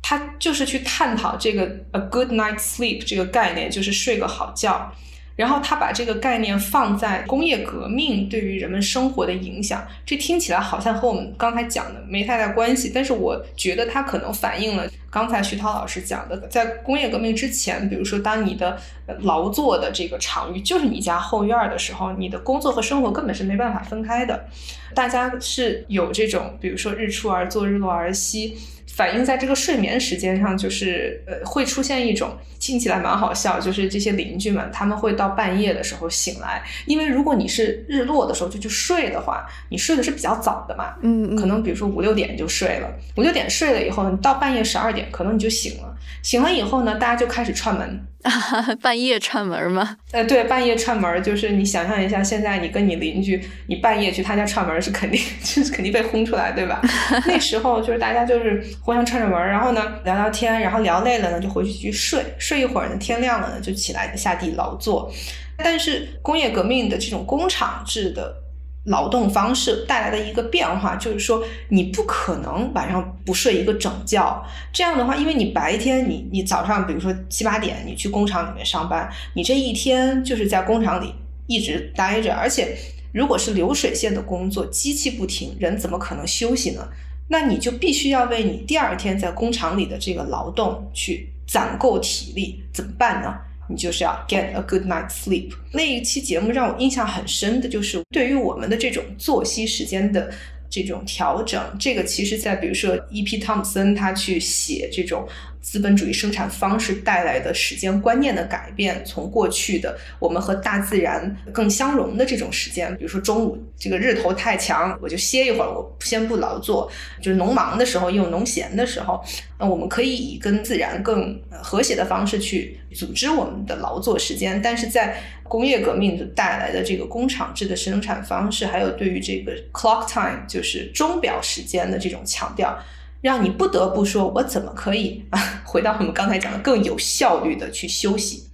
[0.03, 4.93] 他就是去探讨这个 a good night sleep 这个概念，就是睡个好觉。
[5.37, 18.79] 然后他把这个概念放在工业革命对于人们生活的影响，这听起来好像和我们刚才讲的没太大关系，但是我觉得它可能反映了刚才徐涛老师讲的，在工业革命之前，比如说当你的
[19.20, 24.46] 劳作的这个场域就是你家后院的时候，你的工作和生活根本是没办法分开的，
[24.94, 28.57] 大家是有这种，比如说日出而作，日落而息。
[28.97, 48.03] 反映在这个睡眠时间上，就是呃，会出现一种听起来蛮好笑，就是这些邻居们他们会到半夜的时候醒来，因为如果你是日落的时候就去睡的话，你睡的是比较早的嘛，嗯，可能比如说五六点就睡了，五六点睡了以后，你到半夜十二点可能你就醒了，醒了以后呢，大家就开始串门。
[48.83, 49.97] 半夜串门吗？
[50.12, 56.81] 呃，对，半夜串门就是你想象一下，现在你跟你邻居，你半夜去他家串门是肯定，就 是肯定被轰出来，对吧？
[57.27, 65.12] 那时候就是大家就是互相串着门，然后呢聊聊天，然后聊累了呢就回去去睡，睡一会儿呢天亮了呢就起来下地劳作。
[65.59, 68.46] 但是工业革命的这种工厂制的。
[68.87, 74.44] 劳动方式带来的一个变化，就是说你不可能晚上不睡一个整觉。
[74.72, 81.12] 这样的话，因为你白天你你早上比如说七八点你去工厂里面上班，你这一天就是在工厂里
[81.46, 82.33] 一直待着。
[82.35, 82.77] 而且
[83.12, 86.87] 如果是流水线的工作，机器不停，人怎么可能休息呢？
[87.29, 93.35] 那你就必须要为你第二天在工厂里的这个劳动去攒够体力，怎么办呢？
[93.69, 95.53] 你就是要 get a good night sleep。
[95.73, 100.33] 那一期节目让我印象很深的，就是对于我们的这种作息时间的
[100.71, 101.61] 这种调整。
[101.79, 103.39] 这个其实，在比如说 E.P.
[103.39, 105.27] 汤姆森他去写这种。
[105.67, 116.89] 资本主义生产方式带来的时间观念的改变，从过去的我们和大自然更相融的这种时间，比如说中午这个日头太强，我就歇一会儿，我先不劳作。
[117.21, 119.21] 就是农忙的时候，也有农闲的时候，
[119.59, 124.63] 那我们可以以跟自然更和谐的方式去组织我们的劳作时间。
[124.63, 132.79] 但是在工业革命带来的这个工厂制的生产方式，还有对于这个 clock time，就是钟表时间的这种强调。
[133.27, 135.61] 让你不得不说，我怎么可以啊？
[135.65, 138.45] 回到我们刚才讲的，更有效率的去休息。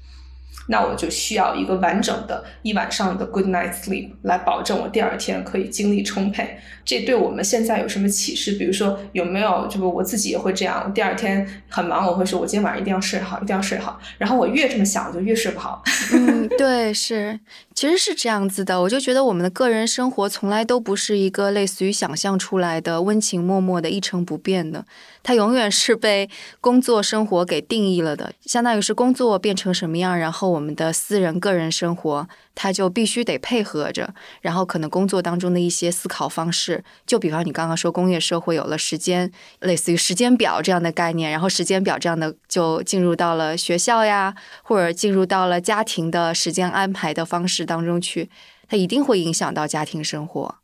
[0.66, 6.56] 那我就需要一个完整的一晚上的 good night sleep 来保证我第二天可以精力充沛。
[6.84, 8.52] 这对我们现在有什么启示？
[8.52, 9.66] 比如说有没有？
[9.68, 14.00] 就是我自己也会这样，我第二天很忙，我会说我今天晚上一定要睡好，一定要睡好。
[14.18, 15.82] 然后我越这么想，我就越睡不好。
[16.12, 17.38] 嗯，对，是，
[17.74, 18.80] 其实是这样子的。
[18.80, 24.84] 我就觉得我们的个人生活从来都不是一个类似于想象出来的温情脉脉的一成不变的。
[25.22, 26.28] 它永远是被
[26.60, 34.12] 工作生活给定义了的，相当于是工作变成什么样，然后我们的私人个人生活，它就必须得配合着。
[34.40, 39.30] 然后可能工作当中的一些思考方式，就比方你刚刚说工业社会有了时间，
[39.60, 48.28] 类似于时间表这样的概念，然后时间表这样的就进入到了学校呀，或者进入到了家庭的时间安排的方式当中去，
[48.68, 50.61] 它一定会影响到家庭生活。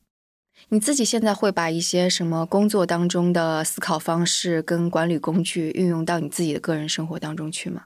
[0.70, 7.84] 你自己现在会把一些什么工作当中的思考方式跟管理工具运用到你自己的个人生活当中去吗？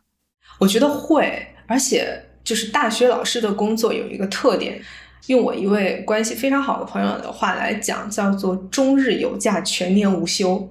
[0.59, 4.83] 我觉得会，而且就是大学老师的工作有一个特点，
[5.29, 10.69] 用我一位关系非常好的朋友的话来讲，叫做“终日有假，全年无休”。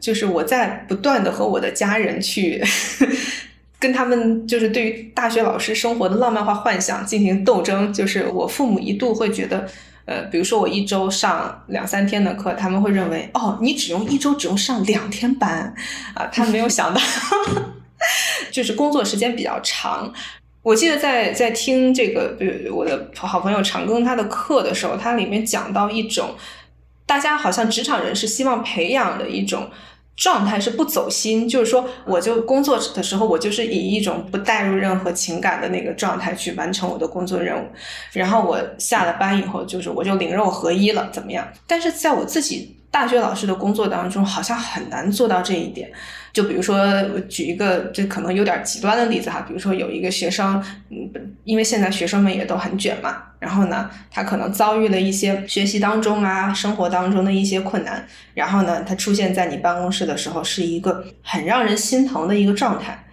[0.00, 2.62] 就是我在不断的和我的家人去
[3.80, 7.92] 跟他们，就是对于大学老师生活的浪漫化幻想进行斗争。
[7.92, 9.68] 就是我父母一度会觉得。
[10.08, 15.74] 呃，比如说我一周上两三天的课，他们会认为，哦，你只用一周只用上两天班，
[16.14, 17.00] 啊，他没有想到，
[18.50, 20.10] 就是工作时间比较长。
[20.62, 26.34] 我记得在在听这个，比如我的好朋友长庚他的课的时候，他里面讲到一种，
[27.04, 29.70] 大家好像职场人是希望培养的一种
[30.18, 37.64] 状态是不走心，就是说，我就工作的时候，我就是以一种不带入任何情感的那个状态去完成我的工作任务，
[38.12, 41.46] 然后我下了班以后，就是我就灵肉合一了，怎么样？
[41.68, 45.88] 但是在我自己大学老师的工作当中，好像很难做到这一点。
[46.38, 51.10] 就比如说，举一个这可能有点极端的例子哈，比如说有一个学生，嗯，
[51.42, 63.04] 因为现在学生们也都很卷嘛，然后呢，他可能遭遇了一些学习当中啊、生活当中的一些困难，然后呢，他出现在你办公室的时候，是一个很让人心疼的一个状态。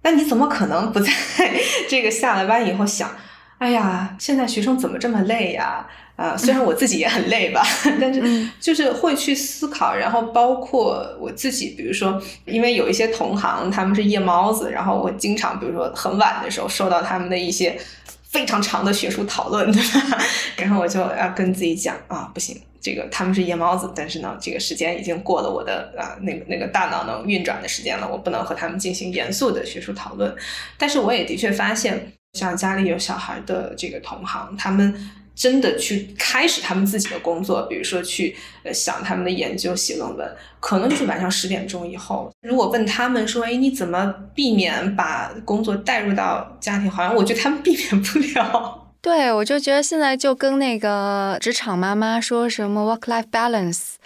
[0.00, 1.12] 那你怎么可能不在
[1.86, 3.10] 这个下了班以后想，
[3.58, 5.86] 哎呀，现在学生怎么这么累呀？
[6.16, 7.60] 啊，虽然我自己也很累吧，
[8.00, 17.76] 但是就是会去思考，然后包括我自己，比如说，因为有一些同行他们是夜猫子，然后我经常比如说很晚的时候收到他们的一些
[18.22, 20.18] 非常长的学术讨论，对吧？
[20.56, 30.32] 然后我就要跟自己讲啊，不行，这个他们是夜猫子，但是呢，这个时间已经过了我的啊那个那个大脑能运转的时间了，我不能和他们进行严肃的学术讨论。
[30.78, 35.10] 但是我也的确发现，像家里有小孩的这个同行，他们。
[35.34, 42.30] 真的去开始他们自己的工作，比如说去呃想他们的研究、写论文，可能就是晚上十点钟以后。
[42.42, 48.80] 如果问他们说：“哎，你怎么避免把工作带入到家庭？”好像我觉得他们避免不了。
[49.02, 53.96] 对，我就觉得现在就跟那个职场妈妈说什么 “work-life balance”，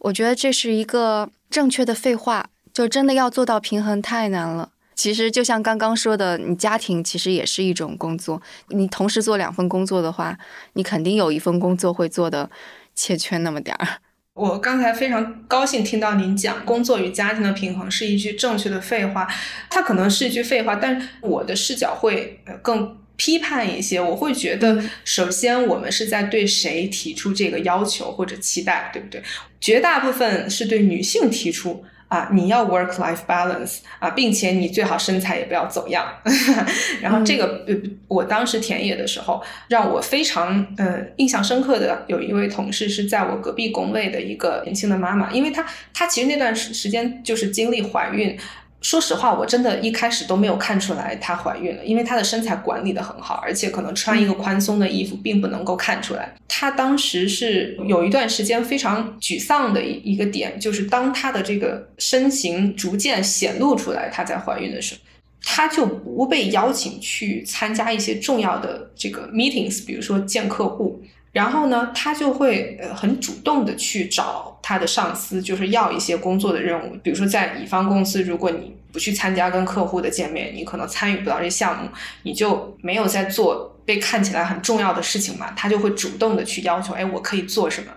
[0.00, 4.68] 我觉得这是一个正确的废话，就真的要做到平衡太难了。
[4.94, 8.40] 其实就像刚刚说的，你家庭其实也是一种工作。
[8.68, 10.38] 你同时做两份工作的话，
[10.74, 12.50] 你肯定有一份工作会做的
[12.94, 13.86] 欠缺那么点儿。
[14.34, 19.28] 我刚才非常高兴听到您讲工作与家庭的平衡是一句正确的废话，
[19.70, 24.00] 它可能是一句废话，但是我的视角会更批判一些。
[24.00, 29.22] 我会觉得，首先我们是在对谁提出这个要求或者期待，对不对？
[29.60, 31.84] 绝大部分是对女性提出。
[32.14, 36.06] 啊，你要 work life balance 啊，并且你最好身材也不要走样。
[37.02, 37.64] 然后这个，
[38.06, 48.38] 我当时田野的时候，让我非常呃印象深刻的有一位同事是在我隔壁工位的一个年轻的妈妈，因为她她其实那段时时间就是经历怀孕。
[48.84, 56.34] 说实话，我真的一开始都没有看出来她怀孕了，因为她的身材管理的很好，而且可能穿一个宽松的衣服并不能够看出来。
[56.46, 65.00] 她当时是有一段时间非常沮丧的一一个点，就是当她的这个身形逐渐显露出来她在怀孕的时候，
[65.42, 71.02] 她就不被邀请去参加一些重要的这个 meetings，比如说见客户。
[71.34, 76.96] 然后呢，他就会呃很主动的去找他的上司，就是要一些工作的任务。
[77.02, 81.88] 比如说在乙方公司，如果你不去参加跟客户的见面，你可能参与不到这项目，
[82.22, 85.50] 你就没有在做被看起来很重要的事情嘛。
[85.56, 87.88] 他就会主动的去要求，哎，我可以做什么？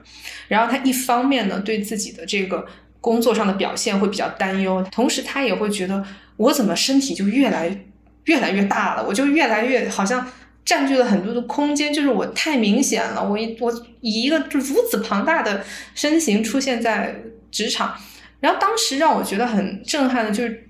[0.48, 2.66] 然后他一方面呢，对自己的这个
[3.00, 6.04] 工作上的表现会比较担忧，同时他也会觉得，
[6.38, 7.86] 我怎么身体就越来
[8.24, 9.06] 越来越大了？
[9.08, 10.28] 我就越来越好像。
[10.68, 13.26] 占据了很多的空间，就是我太明显了。
[13.26, 15.64] 我一我以一个就如此庞大的
[15.96, 17.96] 身形出现在职场，
[18.42, 20.68] 然后当时让我觉得很震撼的就是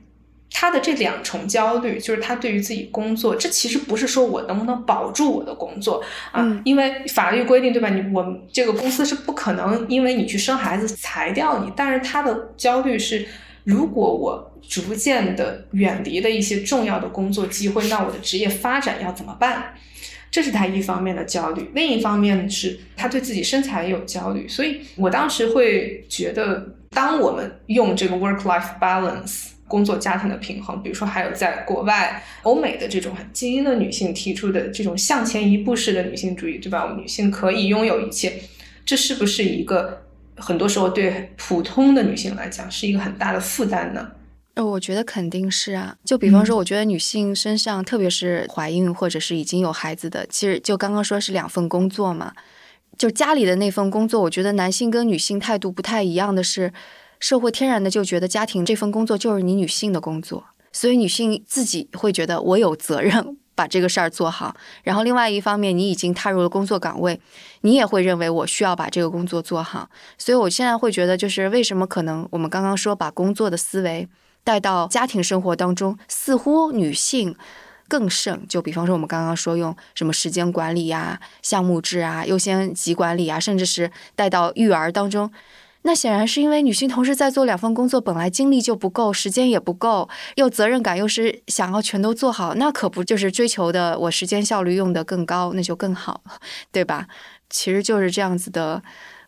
[0.51, 7.89] 他的这两重焦虑，就是他对于自己工作，这其实不是说我能不能保住我的工作啊，因为法律规定对吧？
[7.89, 8.23] 你我
[8.53, 13.25] 这个公司是不可能因为你去生孩子裁掉你，但是他的焦虑是，
[13.63, 19.73] 如果我逐渐的远离的一些重要的工作机会，那我的职业发展要怎么办？
[20.29, 36.83] 这是他一方面的焦虑，另一方面是他对自己身材也有焦虑，所以我当时会觉得，当我们用这个 work-life balance 工作家庭的平衡，比如说还有在国外欧美的这种很精英的女性提出的这种向前一步式的女性主义，对吧？
[36.83, 38.33] 我们女性可以拥有一切，
[38.85, 40.03] 这是不是一个
[40.35, 44.11] 很多时候对普通的女性来讲是一个很大的负担呢？
[44.57, 45.95] 呃，我觉得肯定是啊。
[46.03, 52.33] 就比方说，我觉得女性身上，特别是怀孕或者是已经有孩子的，其实就刚刚说是两份工作嘛。
[52.97, 56.73] 就家里的那份工作，我觉得男性跟女性态度不太一样的是，
[57.19, 64.55] 社会天然的就觉得家庭这份工作就是你女性的工作，所以女性自己会觉得我有责任把这个事儿做好。
[64.81, 67.21] 然后另外一方面，你已经踏入了工作岗位，
[67.61, 69.87] 你也会认为我需要把这个工作做好。
[70.17, 74.09] 所以我现在会觉得，就是为什么可能我们刚刚说把工作的思维。
[74.47, 77.35] 带到家庭生活当中，似乎女性
[77.89, 78.47] 更胜。
[78.47, 85.29] 就比方说，我们刚刚说用什么时间管理呀、项目制啊、优先级管理啊，甚至是带到育儿当中，
[85.81, 96.21] 那显然是因为女性同时在做两份工作，本来精力就不够，时间也不够，又责任感又是想要全都做好，那可不就是追求的我时间效率用的更高，那就更好，
[96.71, 97.07] 对吧？
[97.49, 98.81] 其实就是这样子的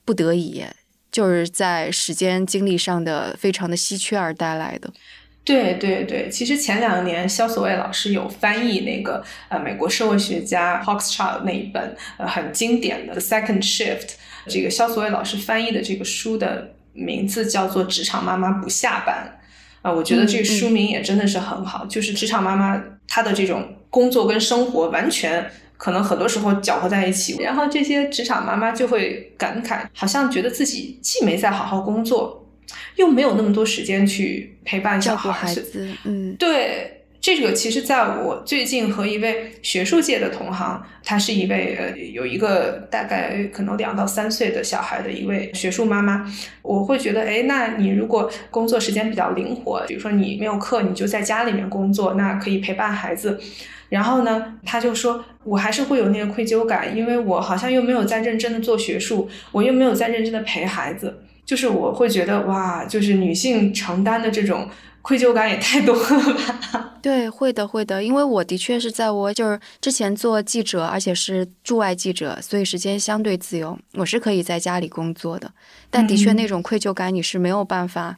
[0.06, 0.64] 不得已。
[1.12, 4.92] 就是在时间精力上的非常的稀缺而带来的。
[5.46, 14.08] 对对对，其实前两年肖索卫老师有翻译那个呃美国社会学家 Hochschild 那一本呃很经典的《The Second Shift》，
[14.48, 19.40] 这个肖索卫老师翻译的这个书的名字叫做《职场妈妈不下班》
[19.88, 25.50] 啊，我觉得这个书名也真的是很好，就是职场妈妈她的这种工作跟生活完全
[25.80, 32.36] 可能很多时候搅和在一起，然后这些职场妈妈就会感慨，好像觉得自己既没在好好工作。
[32.98, 46.26] 又没有那么多时间去陪伴小孩子，嗯，对，这个其实在我最近和一位学术界的同行，他是一位呃有一个大概可能两到三岁的小孩的一位学术妈妈，
[46.62, 53.38] 我会觉得，哎，那你如果工作时间比较灵活，比如说你没有课，你就在家里面工作，那可以陪伴孩子。
[53.90, 61.22] 然后呢，他就说，我还是会有那个愧疚感，因为我好像又没有在认真的做学术，我又没有在认真的陪孩子。
[61.44, 64.70] 就是我会觉得哇，就是女性承担的这种
[65.02, 66.96] 愧疚感也太多了吧？
[67.02, 75.50] 对，会的，会的，因为我的确是在我就是之前做记者，而且是驻外记者，所以时间相对自由，我是可以在家里工作的。
[75.90, 78.18] 但的确那种愧疚感你是没有办法。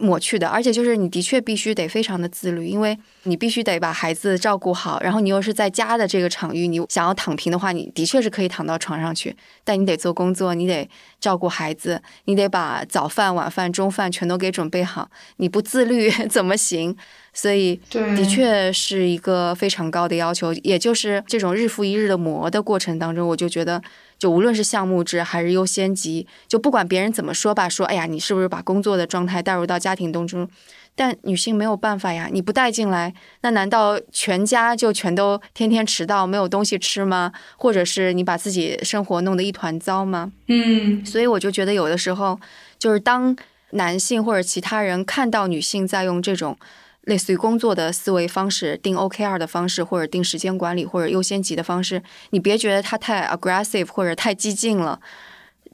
[0.00, 10.88] 抹去的，而且就是你的确必须得非常的自律，因为你必须得把孩子照顾好，然后你又是在家的这个场域，你想要躺平的话，你的确是可以躺到床上去，但你得做工作，你得
[11.20, 16.96] 照顾孩子，你得把早饭、晚饭、中饭全都给准备好，你不自律 怎么行？
[17.32, 23.80] 所以，的确是一个非常高的要求，也就是这种日复一日的磨的过程当中，我就觉得。
[24.20, 30.46] 就无论是项目制还是优先级，就不管别人怎么说吧，说哎呀，你是不是把工作的状态带入到家庭当中？
[30.94, 37.32] 但女性没有办法呀，你不带进来，那难道全家就全都天天迟到，没有东西吃吗？
[37.56, 40.30] 或者是你把自己生活弄得一团糟吗？
[40.48, 42.38] 嗯，所以我就觉得有的时候，
[42.78, 43.34] 就是当
[43.70, 46.58] 男性或者其他人看到女性在用这种。
[47.02, 55.00] 类似于工作的思维方式，定 OKR 的方式，或者定时间管理，或者优先级的方式，你别觉得它太 aggressive 或者太激进了。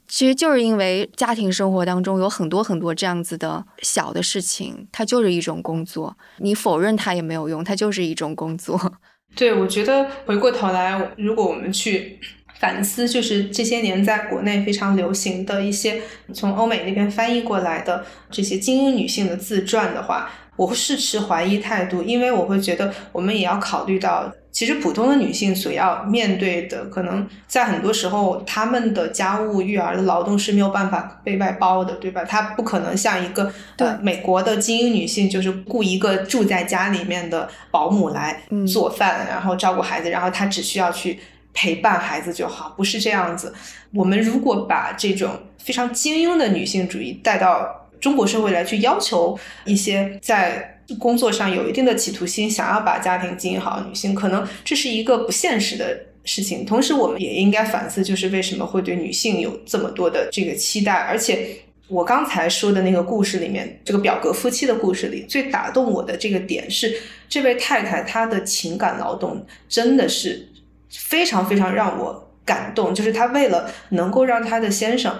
[0.09, 8.81] 其实就是因为家庭生活当中有很多很多这样子的小的事情，它就是一种工作，你否认它也没有用，它就是一种工作。
[9.35, 12.20] 对，我觉得回过头来，如果我们去
[12.61, 16.01] 反思，就是这些年在国内非常流行的一些
[16.33, 20.31] 从欧美那边翻译过来的这些精英女性的自传的话。
[20.57, 32.24] 我是持怀疑态度，因为我会觉得我们也要考虑到，其实普通的女性所要面对的，可能在很多时候，她们的家务育儿的劳动是没有办法被外包的，对吧？
[32.24, 41.18] 她不可能像一个呃美国的精英女性，就是雇一个住在家里面的保姆来做饭，然后照顾孩子，然后她只需要去
[41.52, 43.52] 陪伴孩子就好，不是这样子。
[43.92, 47.82] 我们如果把这种非常精英的女性主义带到。
[48.01, 56.64] 中国社会来去要求一些在工作上有一定的企图心，想要把家庭经营好的女性，可能这是一个不现实的事情。
[56.64, 60.92] 同时，我们也应该反思，就是为什么会对女性有这么多的这个期待。
[60.92, 61.49] 而且，
[61.88, 66.97] 我刚才说的那个故事里面，这个表格夫妻的故事里，最打动我的这个点是，
[67.28, 70.49] 这位太太她的情感劳动真的是
[70.88, 75.16] 非常非常让我感动，就是她为了能够让她的先生。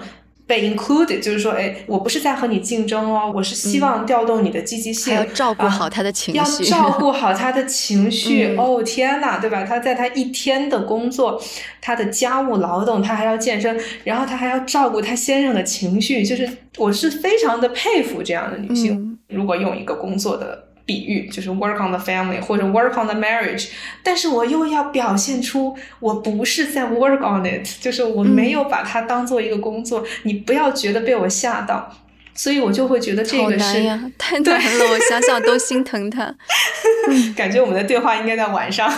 [0.47, 8.55] 被 included，就是说，哎，我不是在和你竞争哦，我是希望调动你的积极性，要照顾好他的情绪，要照顾 好他的情绪。
[8.57, 9.65] 哦，天呐，对吧？
[9.65, 11.39] 他在他一天的工作，
[11.81, 19.19] 他的家务劳动，他还要健身，然后他还要照顾他先生的情绪，就是我是非常的佩服这样的女性。
[19.27, 20.66] 如果用一个工作的。
[20.87, 23.67] 比喻就是 work on the family 或者 work on the marriage，
[24.01, 31.93] 但是我又要表现出我不是在 work on it，就是我没有把它当做一个工作，你不要觉得被我吓到，
[32.33, 33.83] 所以我就会觉得这个是
[34.17, 36.33] 太难了，我想想都心疼他。
[37.35, 38.89] 感觉我们的对话应该在晚上，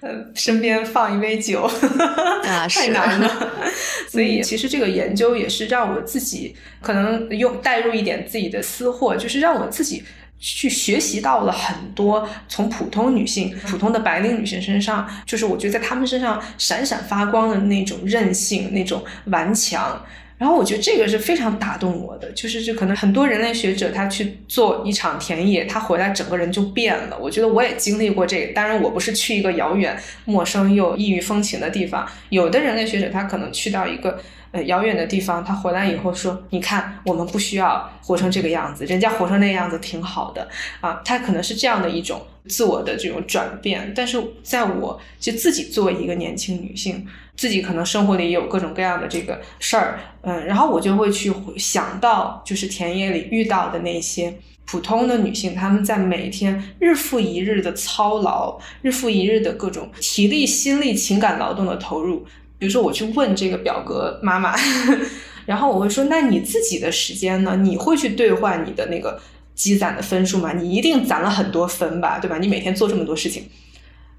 [0.00, 3.52] 呃，身边放一杯酒，啊 太难了。
[4.08, 10.02] 所以其实这个研究也是让我自己可能用带入一点自己的私货，就是让我自己。
[10.40, 20.00] 去学习到了很多从普通女性、普通的白领女性身上，就是我觉得在她们身上闪闪发光的那种韧性、那种顽强。
[20.36, 27.18] 然后我觉得这个是非常打动我的，就是这可能很多人类学者他去做一场田野，他回来整个人就变了。
[27.18, 32.08] 我觉得我也经历过这个，当然我不是去一个遥远、陌生又异域风情的地方。
[32.28, 34.20] 有的人类学者他可能去到一个。
[34.50, 40.48] 呃，遥远的地方，他回来以后说：“你看，我们不需要活成这个样子，人家活成那样子挺好的
[40.80, 43.92] 啊。”他可能是这样的一种自我的这种转变。
[43.94, 54.34] 但是在我就自己作为一个年轻女性，自己可能生活里也有各种各样的这个事儿，嗯，然后我就会去想到，就是田野里遇到的那些
[54.64, 62.24] 普通的女性，她们在每天日复一日的操劳，日复一日的各种体力、心力、情感劳动的投入。
[62.58, 64.52] 比如说，我去问这个表格妈妈，
[65.46, 67.56] 然后我会说：“那你自己的时间呢？
[67.56, 69.20] 你会去兑换你的那个
[69.54, 70.52] 积攒的分数吗？
[70.52, 72.38] 你一定攒了很多分吧，对吧？
[72.38, 73.48] 你每天做这么多事情。”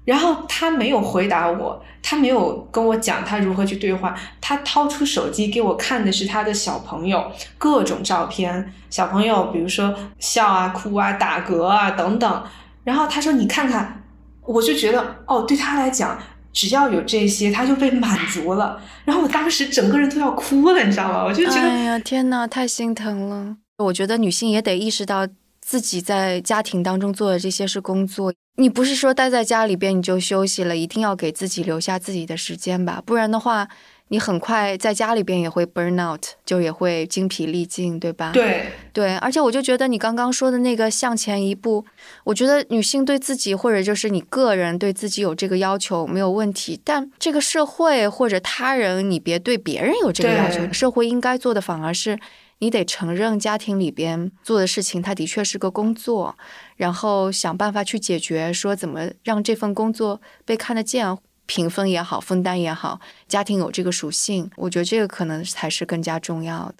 [0.06, 4.12] 然后他没有回答我，他没有跟我讲他如何去兑换。
[4.40, 12.42] 他掏出手机给我看的是他的小朋友各种照片，小朋友比如说笑啊、哭啊、打嗝啊等等。
[12.82, 13.98] 然后他说：“你看看。”
[14.42, 16.18] 我就觉得哦，对他来讲。
[16.52, 18.80] 只要有这些，他就被满足了。
[19.04, 21.24] 然后我当时整个人都要哭了，你知道吗？
[21.24, 23.56] 我就觉得，哎呀，天哪，太心疼了。
[23.78, 25.26] 我觉得女性也得意识到
[25.60, 28.32] 自己在家庭当中做的这些是工作。
[28.56, 33.68] 你不是说待在家里边你就休息了，一定要给自己留下自己的时间吧，不然的话。
[34.12, 38.32] 你很快在家里边也会 burn out，就也会精疲力尽，对吧？
[38.32, 41.84] 对对，而且我就觉得你刚刚说的那个向前一步，
[42.24, 50.60] 我觉得女性对自己或者就是你个人对自己有这个要求没有问题，但这个社会或者他人，你别对别人有这个要求。
[50.72, 52.18] 社会应该做的反而是
[52.58, 56.36] 你得承认家庭里边做的事情，它的确是个工作，
[56.74, 61.16] 然后想办法去解决，说怎么让这份工作被看得见。
[61.50, 66.74] 评分也好，分担也好，家庭有这个属性，我觉得这个可能才是更加重要的。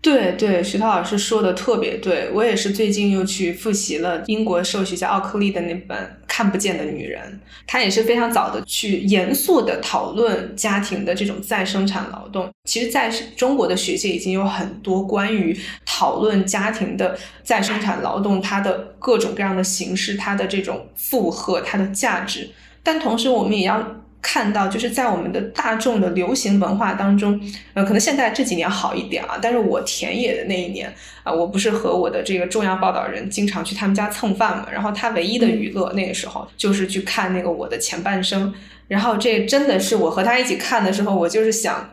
[0.00, 5.96] 对对，徐涛老师说的特别对，我也是最近又去复习了英国社会学家奥克利的那本
[6.26, 12.48] 《看不见的女人》，他也是非常早的去严肃的讨论家庭的这种再生产劳动。
[12.64, 22.50] 其实，在中国的学界已经有很多关于讨论家庭的再生产劳动，它的各种各样的形式，它的这种负荷，它的价值。
[22.84, 23.96] 但同时，我们也要。
[24.20, 27.40] 看到就是在我们的大众的流行文化当中，
[27.74, 30.92] 呃，可能现在这几年好一点啊，但是我田野的那一年
[31.22, 38.52] 啊，我不是和我的这个重要报道人经常去他们家蹭饭嘛，然后他唯一的娱乐那个时候就是去看那个我的前半生，
[38.88, 41.90] 然后这真的是我和他一起看的时候，我就是想。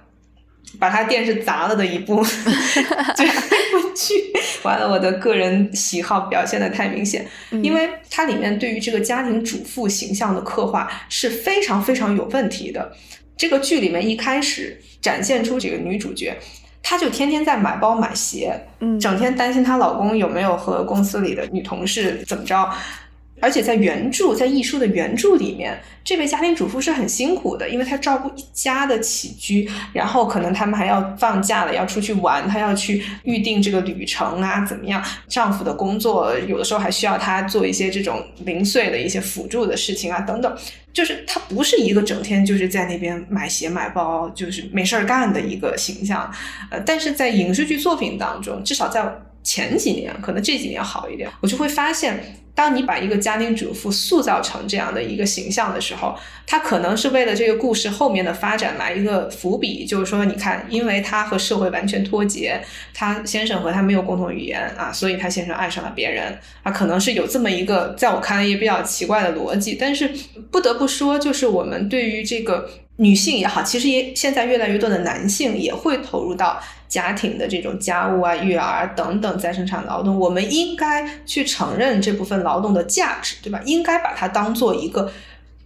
[0.80, 2.24] 把他电视砸了的一部，
[3.16, 4.14] 这部剧，
[4.64, 7.26] 完了，我的个人喜好表现的太明显，
[7.64, 12.92] 因为它里面对于这个家庭主妇形象的刻画是非常非常有问题的。
[13.38, 16.38] 这个剧里面一开始展现出这个女主角，
[16.84, 22.70] 她就天天在买包买鞋，嗯，整天担心她老公有没有和公司里的女同事怎么着。
[23.42, 35.04] 而且在原著，在艺术的原著里面，这位家庭主妇是很辛苦的，因为她照顾一家的起居，然后可能他们还要放假了，要出去玩，她要去预定这个旅程啊，怎么样？
[35.28, 40.58] 丈夫的工作有的时候还需要她做一些这种零碎的一些辅助的事情啊，等等，
[40.94, 46.32] 就是她不是一个整天就是在那边买鞋买包，就是没事儿干的一个形象。
[46.72, 49.04] 呃，但是在影视剧作品当中，至少在
[49.46, 52.42] 前几年，可能这几年好一点，我就会发现。
[52.56, 56.16] 当你把一个家庭主妇塑造成这样的一个形象的时候，
[56.48, 62.62] 她可能是为了这个故事后面的发展埋一个伏笔，就是说，你看，因为她和社会完全脱节，
[62.94, 69.76] 她先生和她没有共同语言啊，所以她先生爱上了别人啊，可能是有这么一个在我看来也比较奇怪的逻辑。
[69.78, 70.10] 但是
[70.50, 76.58] 不得不说，就是我们对于这个女性也好，其实也现在越来越多的男性也会投入到。
[76.88, 83.62] 家庭的这种家务啊、育儿等等再生产劳动，我们应该去承认这部分劳动的价值，对吧？
[83.66, 85.12] 应该把它当做一个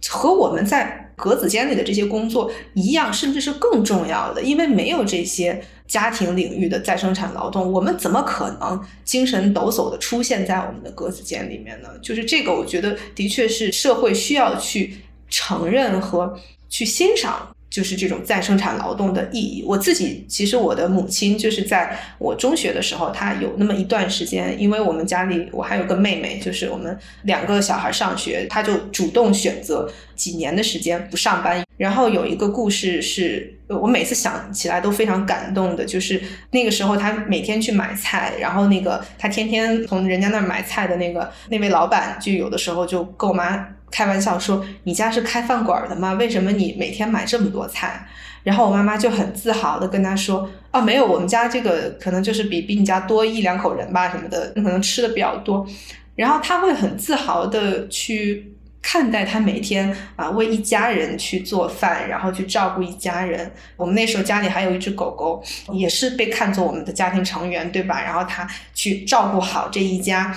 [0.08, 4.42] 和我们在格子间里的这些工作一样，甚至是更重要的。
[4.42, 11.90] 因为没有这些家庭领域的再生产劳动，我们怎么可能精神抖擞的出现在我们的格子间里面呢？
[12.02, 14.96] 就是这个，我觉得的确是社会需要去
[15.28, 16.34] 承认和
[16.70, 17.54] 去欣赏。
[17.70, 19.62] 就是这种再生产劳动的意义。
[19.64, 31.64] 我自己其实我的母亲就是在我中学的时候，她有那么一段时间，因为我们家里我还有个妹妹，就是我们两个小孩上学，她就主动选择几年的时间不上班。
[31.80, 36.20] 然后有一个故事是我每次想起来都非常感动的，就是
[36.50, 43.66] 那个时候他每天去买菜，然后那个他天天从人家那儿买菜的那个那位老板，就有的时候就跟我妈。
[43.92, 46.12] 开玩笑说：“你家是开饭馆的吗？
[46.12, 48.06] 为什么你每天买这么多菜？”
[48.44, 55.66] 然后我妈妈就很自豪的跟他说：“哦，没有，我们家这个可能就是比比你家多一两口人吧，什么的，可能吃的比较多。”
[56.14, 58.52] 然后他会很自豪的去
[58.82, 63.50] 看待他每天啊为一家人去做饭，然后去照顾一家人。
[63.76, 68.02] 我们那时候家里还有一只狗狗，也是被看作我们的家庭成员，对吧？
[68.02, 70.36] 然后他去照顾好这一家。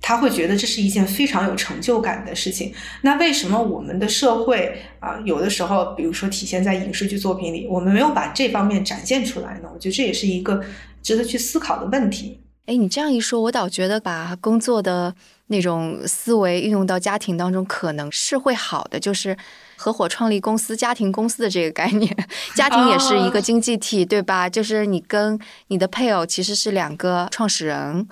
[0.00, 2.72] 他会觉得这是一件非常有成就感的事情。
[3.02, 9.68] 那为什么我们的社会啊，有的时候，比如说体现在影视剧作品里，我们没有把这方面展现出来呢？
[9.74, 10.62] 我觉得这也是一个
[11.02, 12.40] 值得去思考的问题。
[12.68, 15.14] 哎，你这样一说，我倒觉得把工作的
[15.46, 19.00] 那种思维运用到家庭当中，可能是会好的。
[19.00, 19.34] 就是
[19.78, 22.14] 合伙创立公司、家庭公司的这个概念，
[22.54, 24.50] 家庭也是一个经济体，对吧？
[24.50, 28.06] 就是你跟你的配偶其实是两个创始人。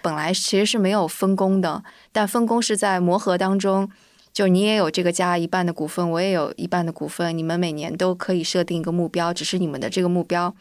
[0.00, 1.82] 本来其实是没有分工的，
[2.12, 3.90] 但分工是在磨合当中。
[4.32, 10.54] 就你也有这个家一半的股份，我也有一半的股份，你们每年都可以设定一个目标，只是你们的这个目标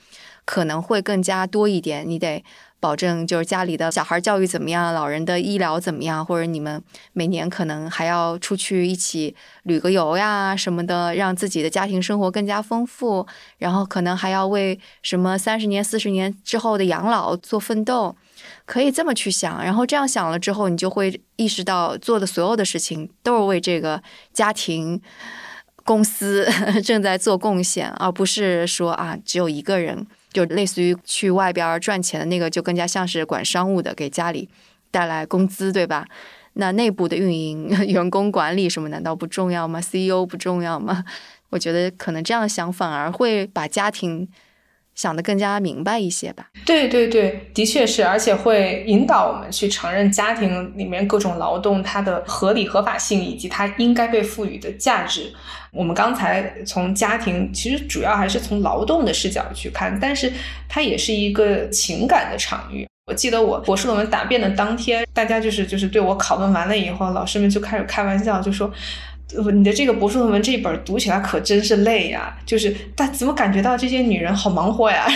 [0.46, 2.10] 可能会更加多一点。
[2.10, 2.42] 你得
[2.80, 6.82] 保证就是家里的小孩教育怎么样，老人的医疗怎么样，或者你们
[7.14, 13.26] 每年可能还要出去一起旅个游呀什么的，让自己的家庭生活更加丰富。
[13.58, 18.16] 然后可能还要为什么三十年、四十年之后的养老做奋斗。
[18.66, 24.02] 可以这么去想，然后这样想了之后，你就会意识到做的所有的事情都是为这个
[24.34, 25.02] 家庭
[25.84, 26.48] 公司
[26.84, 30.06] 正在做贡献，而不是说啊只有一个人，
[30.36, 34.50] 就类似于去外边赚钱的那个，就更加像是管商务的，给家里
[34.92, 36.06] 带来工资，对吧？
[36.54, 41.06] 那内部的运营、 员工管理什么，难道不重要吗？CEO 不重要吗？
[41.52, 44.28] 我觉得可能这样想反而会把家庭。
[44.96, 46.48] 想的更加明白一些吧。
[46.66, 55.32] 对对对，的确是，而且会引导我们去承认家庭里面各种劳动它的合理合法性以及它应该被赋予的价值。
[55.72, 60.32] 我们刚才从家庭其实主要还是从劳动的视角去看，但是
[60.70, 62.88] 它也是一个情感的场域。
[63.08, 68.72] 我记得我博士论文答辩的当天，大家就是就是对我拷问完了以后，老师们就开始开玩笑，就说。
[69.52, 72.38] 你的这个博士论文这一本读起来可真是累呀！
[72.46, 75.08] 就是但怎么感觉到这些女人好忙活呀？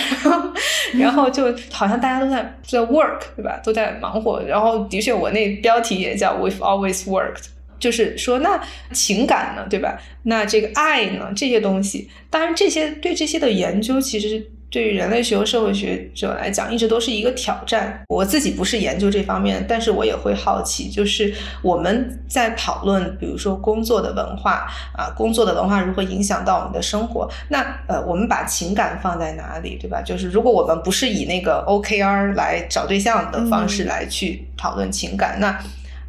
[0.98, 3.60] 然后就好像大家都在在 work，对吧？
[3.62, 4.42] 都在忙活。
[4.42, 7.44] 然后的确，我那标题也叫 We've always worked，
[7.78, 8.60] 就是说那
[8.92, 9.96] 情感呢，对吧？
[10.24, 11.32] 那这个爱呢？
[11.34, 14.50] 这些东西，当然这些对这些的研究其实。
[14.70, 18.00] 对于人类学和社会学者来讲，一直都是一个挑战。
[18.08, 27.28] 我自己不是研究这方面，但是我也会好奇，就是我们在讨论，比如说工作的文化啊，工作的文化如何影响到我们的生活？
[27.48, 30.00] 那呃，我们把情感放在哪里，对吧？
[30.02, 35.58] 就是如果我们不是以那个 OKR 来找对象的方式来去讨论情感，那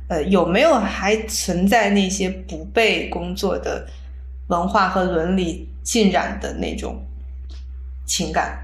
[0.08, 3.88] 呃，有没有还存在那些不被工作的
[4.50, 7.04] 文化和伦理浸染的那种？
[8.12, 8.60] 情感，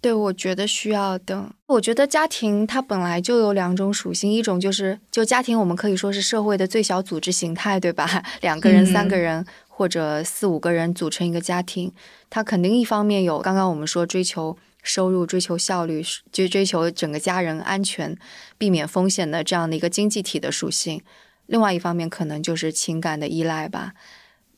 [0.00, 1.54] 对，我觉得需要的。
[1.66, 8.24] 我觉得家庭它本来就有两种属性，一种就是就家庭，我们可以说是社会的最小组织形态，对吧？
[8.42, 11.92] 两个人、三个人或者四五个人组成一个家庭，
[12.28, 18.18] 它肯定一方面有刚刚我们说追求收入、追求效率、就追求整个家人安全、
[18.58, 21.00] 避免风险的这样的一个经济体的属性。
[21.46, 23.92] 另外一方面，可能就是情感的依赖吧。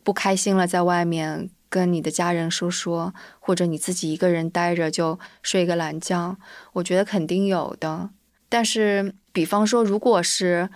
[0.02, 1.50] 不开心了，在外面。
[1.72, 6.36] 跟你的家人说说，或者你自己一个人待着就睡个懒觉，
[6.74, 8.10] 我觉得肯定有的。
[8.50, 10.68] 但是，比方说，如果是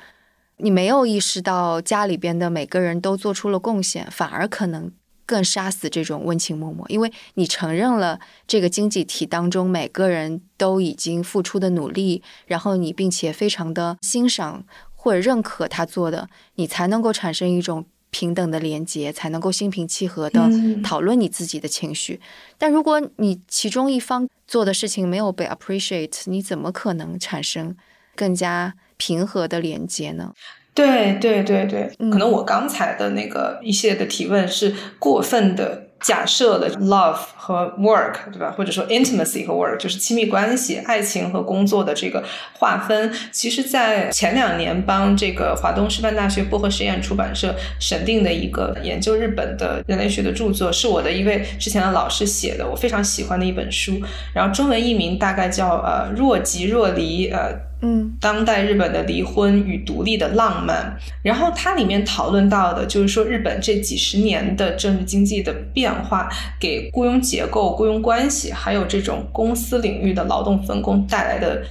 [0.57, 4.91] 你没有意识到家里边的每个人都做出了贡献，反而可能
[5.27, 17.85] 更杀死这种温情脉脉，因为你承认了这个经济体当中每个人都已经付出的努力，然后你并且非常的欣赏或者认可他做的，你才能够产生一种。
[18.11, 20.51] 平等的连接才能够心平气和的
[20.83, 22.21] 讨论你自己的情绪，
[22.57, 27.77] 但如果你其中一方做的事情没有被 appreciate，你怎么可能产生
[28.15, 30.33] 更加平和的连接呢？
[30.75, 35.85] 对对对对，可能我刚才的那个一系列的提问是过分的。
[35.99, 38.53] 假设了 love 和 work，对吧？
[38.57, 42.21] 或者说 intimacy 和 work，就是亲密关系、爱情和工作的这个
[42.59, 54.03] 划分，其实，在前两年帮这个华东师范大学薄荷实验出版社审定的一个研究日本的人类学的著作，是我的一位之前的老师写的，我非常喜欢的一本书。
[54.35, 57.55] 然后中文译名大概叫呃若即若离呃。
[57.83, 66.27] 嗯，当代日本的离婚与独立的浪漫，然后它里面讨论到的就是说，日本这几十年的政治经济的变化，
[66.59, 71.63] 给雇佣结结构、雇佣关系，还有这种公司领域的劳动分工带来的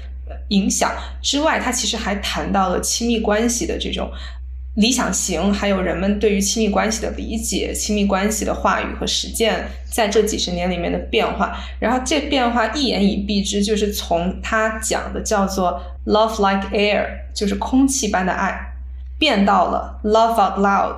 [0.50, 0.92] 影响
[1.24, 4.08] 之外，它其实还谈到了亲密关系的这种。
[4.76, 11.58] 理想型，还有人们对于亲密关系的理解、亲密关系的话语和实践，在这几十年里面的变化。
[11.80, 18.54] 然后这变化一言以蔽之，就是从他讲的叫做 “love like air”，就是空气般的爱，
[19.18, 20.98] 变到了 “love out loud”，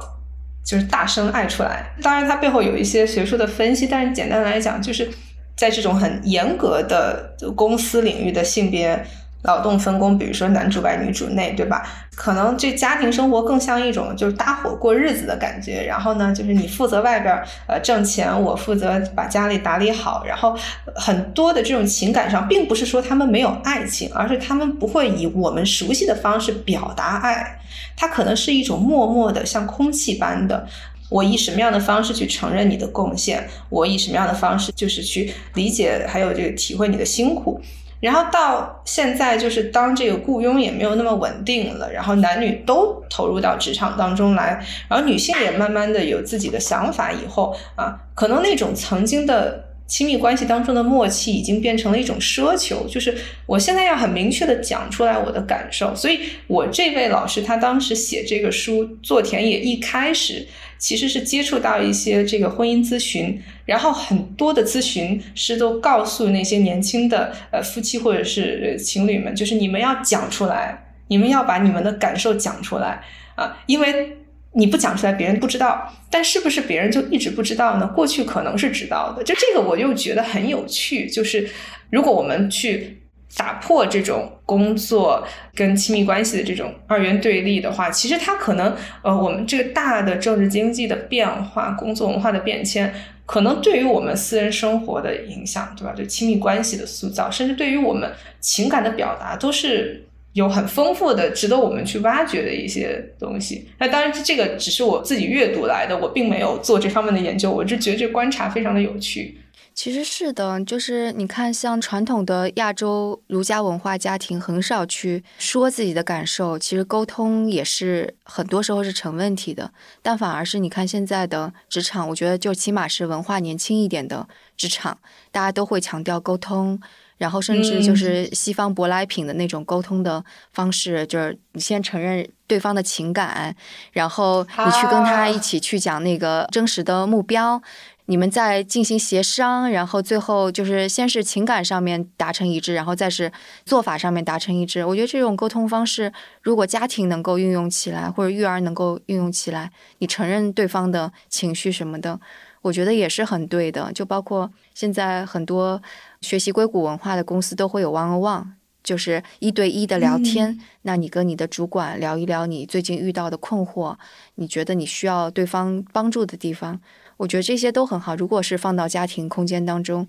[0.68, 1.86] 就是大声爱出来。
[2.02, 5.10] 当然，它背后有一些学术的分析，但是简单来讲，就是
[5.56, 9.02] 在这种很严格的公司领域的性别。
[9.44, 11.88] 劳动分工，比如说男主外女主内，对吧？
[12.16, 15.86] 可能这家庭生活更像一种就是搭伙过日子的感觉。
[15.88, 20.26] 然后呢，就是你负责外边呃挣钱，我负责把家里打理好。
[20.26, 20.58] 然后
[20.96, 27.60] 很多的这种情感上，并不是说他们没有爱情，而是他们不会以我们熟悉的方式表达爱。
[27.96, 30.68] 它可能是一种默默的，像空气般的。
[31.10, 33.48] 我以什么样的方式去承认你的贡献？
[33.70, 37.62] 我以什么样的方式就是去理解还有这个体会你的辛苦？
[38.00, 55.96] 然后到现在，就是当这个雇佣也没有那么稳定了，然后男女都投入到职场当中来，然后女性也慢慢的有自己的想法以后啊，可能那种曾经的亲密关系当中的默契，已经变成了一种奢求，就是我现在要很明确的讲出来我的感受。
[55.96, 60.48] 所以，我这位老师他当时写这个书做田野一开始。
[60.80, 73.02] 其实是接触到一些这个婚姻咨询，然后很多的咨询师都告诉那些年轻的呃夫妻或者是情侣们，就是你们要讲出来，你们要把你们的感受讲出来
[73.34, 74.18] 啊，因为
[74.58, 75.94] 你不讲出来，别人不知道。
[76.10, 77.88] 但是不是别人就一直不知道呢？
[77.96, 81.50] 过去可能是知道的，就这个我又觉得很有趣，就是
[81.90, 82.98] 如果我们去。
[83.36, 92.92] 打破这种工作跟亲密关系的这种二元对立的话，其实它可能，呃，我们这个大的政治经济的变化、工作文化的变迁，
[93.28, 95.94] 可能对于我们私人生活的影响，对吧？
[95.96, 100.07] 就亲密关系的塑造，甚至对于我们情感的表达，都是
[100.38, 103.68] 有很丰富的、值得我们去挖掘的一些东西。
[103.80, 109.40] 那当然，这个只是我自己阅读来的，我并没有做这方面的研究，我就觉得这观察非常的有趣。
[109.74, 119.72] 其实是的，就是你看，像传统的亚洲儒家文化家庭，很少去说自己的感受，其实沟通也是很多时候是成问题的。
[120.04, 125.00] 但反而是你看现在的职场，我觉得就起码是文化年轻一点的职场，
[125.32, 126.80] 大家都会强调沟通，
[127.18, 133.56] 然后甚至就是西方舶来品的那种沟通的方式，就是你先承认对方的情感，
[133.92, 137.62] 然后你去跟他一起去讲那个真实的目标。
[138.10, 143.30] 你们在进行协商，然后最后就是先是情感上面达成一致，然后再是
[143.66, 144.86] 做法上面达成一致。
[144.86, 146.10] 我觉得这种沟通方式，
[146.42, 152.18] 如果家庭能够运用起来，或者育儿能够运用起来，你承认对方的情绪什么的，
[152.62, 153.92] 我觉得也是很对的。
[153.92, 155.82] 就包括现在很多
[156.22, 158.46] 学习硅谷文化的公司都会有 one on one，
[158.84, 160.60] 就是一对一的聊天。
[160.84, 163.96] 那你跟你的主管聊一聊你最近遇到的困惑，
[164.36, 166.80] 你觉得你需要对方帮助的地方。
[167.18, 168.16] 我觉得这些都很好。
[168.16, 170.08] 如果是放到家庭空间当中，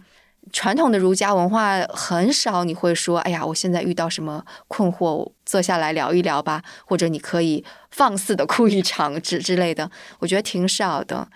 [0.52, 9.90] 传统的儒家文化很少你会说：“哎呀，我现在遇到什么困惑，坐下来聊一聊吧。”或者你可以放肆的 哭一场之之类的，
[10.20, 11.28] 我觉得挺少的。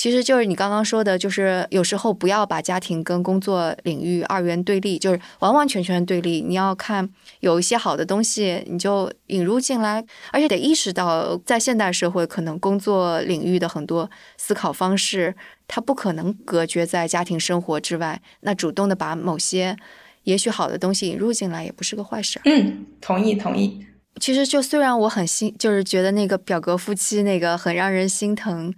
[0.00, 6.40] 其实就是你刚刚说的，就是有时候不要把家庭跟工作领域二元对立，就是完完全全对立。
[6.40, 7.06] 你要看
[7.40, 15.36] 有一些好的东西，你就引入进来，而且得意识到，在现代社会，可能工作领域的很多思考方式，
[15.68, 18.22] 它不可能隔绝在家庭生活之外。
[18.40, 19.76] 那主动的把某些
[20.22, 22.40] 也许好的东西引入进来，也不是个坏事。
[22.46, 23.84] 嗯，同意同意。
[24.18, 28.72] 其实就虽然我很心，就是觉得那个表格夫妻那个很让人心疼。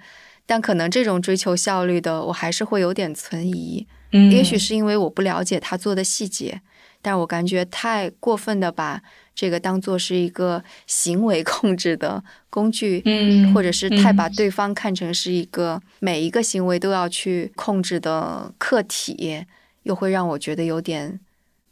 [0.44, 3.86] 但可能这种追求效率的，我还是会有点存疑。
[4.10, 6.60] 嗯，也许是因为我不了解他做的细节，
[7.00, 9.00] 但我感觉太过分的把
[9.34, 19.46] 这个当做是一个行为控制的工具，嗯，或者是太把对方看成是一个每一个行为都要去控制的客体，
[19.84, 21.18] 又会让我觉得有点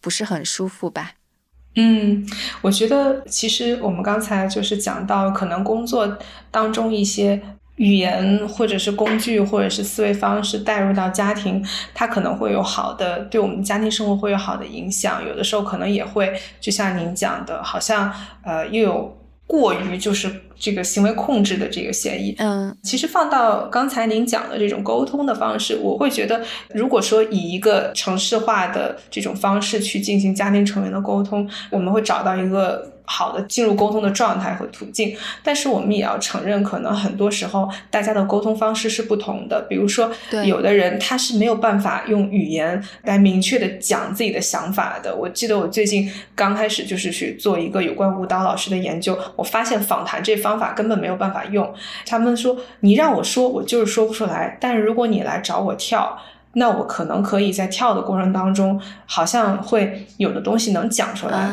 [0.00, 1.12] 不是很舒服吧。
[1.74, 2.26] 嗯，
[2.62, 6.16] 我觉得其实我们刚才就是讲到，可能工作
[6.50, 7.42] 当中一些。
[7.80, 11.64] 语言或者是工具或者是思维方式带入到家庭，
[11.94, 15.26] 它可能会有好的，对我们家庭生活会有好的影响。
[15.26, 18.12] 有的时候可能也会，就像您讲的，好像
[18.44, 22.34] 呃又有过于就是这个行为控制的这个嫌疑。
[22.38, 26.40] 嗯，其实放到刚才您讲的这种沟通的方式，我会觉得，
[26.74, 32.92] 如果说以一个城市化的这种方式去进行家庭成员的沟通，我们会找到一个。
[33.12, 39.60] 好的，进入沟通的状态和途径，但是我们也要承认，可能很多时候大家的沟通方式是不同的。
[39.62, 40.12] 比如说，
[40.44, 45.12] 有的人他是没有办法用语言来明确的讲自己的想法的。
[45.12, 51.72] 我记得我最近刚开始就是去做一个有关舞蹈老师的研究，我发现访谈这方法根本没有办法用。
[52.06, 56.18] 他们说，你让我说，我就是说不出来；但是如果你来找我跳，
[56.54, 61.48] 那我可能可以在跳的过程当中，好像会有的东西能讲出来。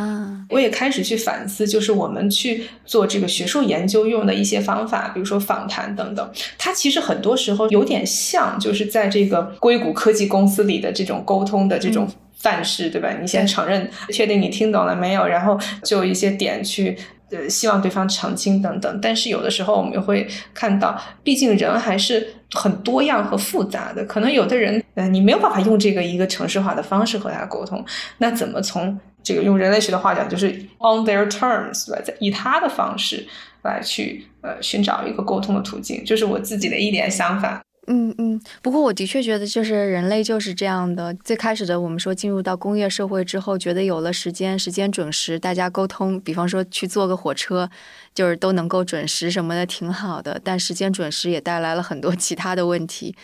[0.49, 13.09] 我也开始去反思，就是我们去做这个学术研究用的一些方法，比如说访谈等等，它其实很多时候有点像，就是在这个硅谷科技公司里的这种沟通的这种范式，对吧？
[13.21, 16.97] 你先承认，确定你听懂了没有，然后就一些点去。
[17.31, 24.05] 呃，希望对方澄清等等，但是有的时候我们会看到，毕竟人还是很多样和复杂的。
[24.05, 27.83] 可能有的人，呃，你没有办法用这个一个程式化的方式和他沟通，
[28.19, 30.49] 那怎么从这个用人类学的话讲，就是
[30.79, 32.17] on their terms，对吧？
[32.19, 33.27] 以他的方式
[33.63, 37.61] 来去呃寻找一个沟通的途径，就是我自己的一点想法。
[37.89, 41.13] 嗯嗯，不过我的确觉得，就是人类就是这样的。
[41.23, 47.69] 最开始的我们说进入到工业社会之后，觉得有了时间，时间准时，大家沟通，比方说去坐个火车，
[48.13, 50.39] 就是都能够准时什么的，挺好的。
[50.43, 53.15] 但时间准时也带来了很多 其他的问题，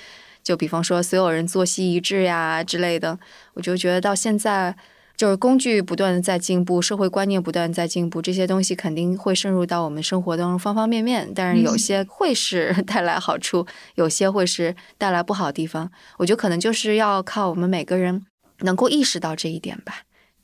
[0.41, 3.19] 就比方说所有人作息一致呀之类的。
[3.55, 4.73] 我就觉得到现在。
[5.23, 11.31] 就是工具不断的在进步，社会观念不断在进步，这些东西肯定会渗入到我们生活当中方方面面。
[11.33, 13.65] 但是有些会是 带来好处，
[13.95, 15.89] 有些会是带来不好的地方。
[16.17, 18.25] 我觉得可能就是要靠我们每个人
[18.63, 20.01] 能够意识到这一点吧。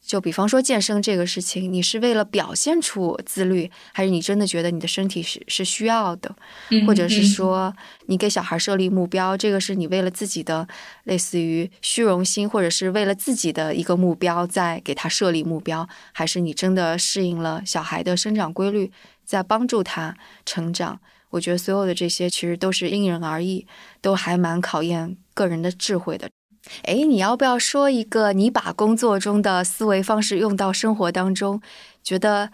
[0.10, 6.36] 就比方说健身这个事情，你是为了表现出自律，还是你真的觉得你的身体是是需要的？
[6.88, 7.72] 或者是说
[8.08, 10.68] 你给小孩设立目标，这个是你为了自己的
[11.04, 18.92] 类似于虚荣心，或者是为了自己的一个目标在给他设立目标，还是你真的适应了小孩的生长规律，
[19.24, 21.00] 在帮助他成长？
[21.30, 23.68] 我觉得所有的这些其实都是因人而异，
[24.02, 26.28] 都还蛮考验个人的智慧的。
[26.84, 31.62] 哎，你要不要说一个你把工作中的思维方式用到生活当中，
[32.04, 32.52] 觉得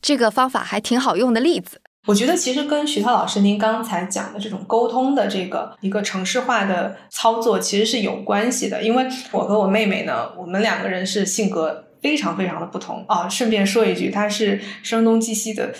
[0.00, 1.80] 这个方法还挺好用的例子？
[2.06, 13.28] 我觉得其实跟徐涛老师您刚才讲的这种沟通的这个一个城市化的操作其实是有关系的，因为我和我妹妹呢，我们两个人是性格非常非常的不同啊。
[13.28, 15.74] 顺便说一句，她是声东击西的。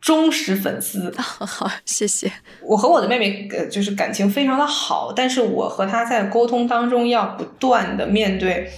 [0.00, 2.30] 忠实粉丝，好，谢谢。
[2.62, 8.70] 我和我的妹妹，呃，就是感情非常的好，但是我和她在沟通当中要不断的面对，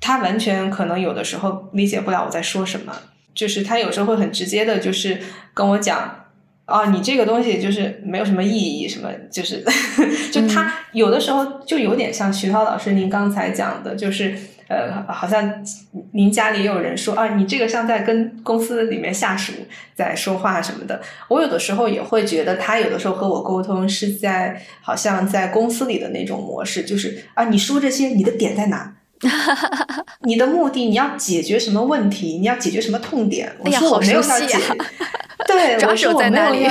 [0.00, 2.92] 她完全可能有的时候理解不了我在说什么，
[3.34, 5.20] 就是她有时候会很直接的，就是
[5.52, 6.26] 跟我讲，
[6.64, 9.62] 啊，你这个东西就是没有什么意义，什么就是，
[10.32, 14.34] 就她有的时候就有点像徐涛老师您刚才讲的，就是。
[14.68, 15.64] 呃，好像
[16.12, 19.52] 您家里也有人说啊，你这个像在跟公司里面下属
[19.94, 21.00] 在说话什么的。
[21.28, 28.92] 我有的时候也会觉得，他有的时候和我沟通是在好像在公司里的那种模式，就是啊，你说这些，你的点在哪？
[30.24, 32.38] 你的目的，你要解决什么问题？
[32.38, 33.50] 你要解决什么痛点？
[33.60, 34.58] 我说我没有要解，
[35.46, 36.68] 对，抓手在哪里？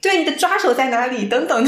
[0.00, 1.24] 对，你的抓手在哪里？
[1.26, 1.66] 等等。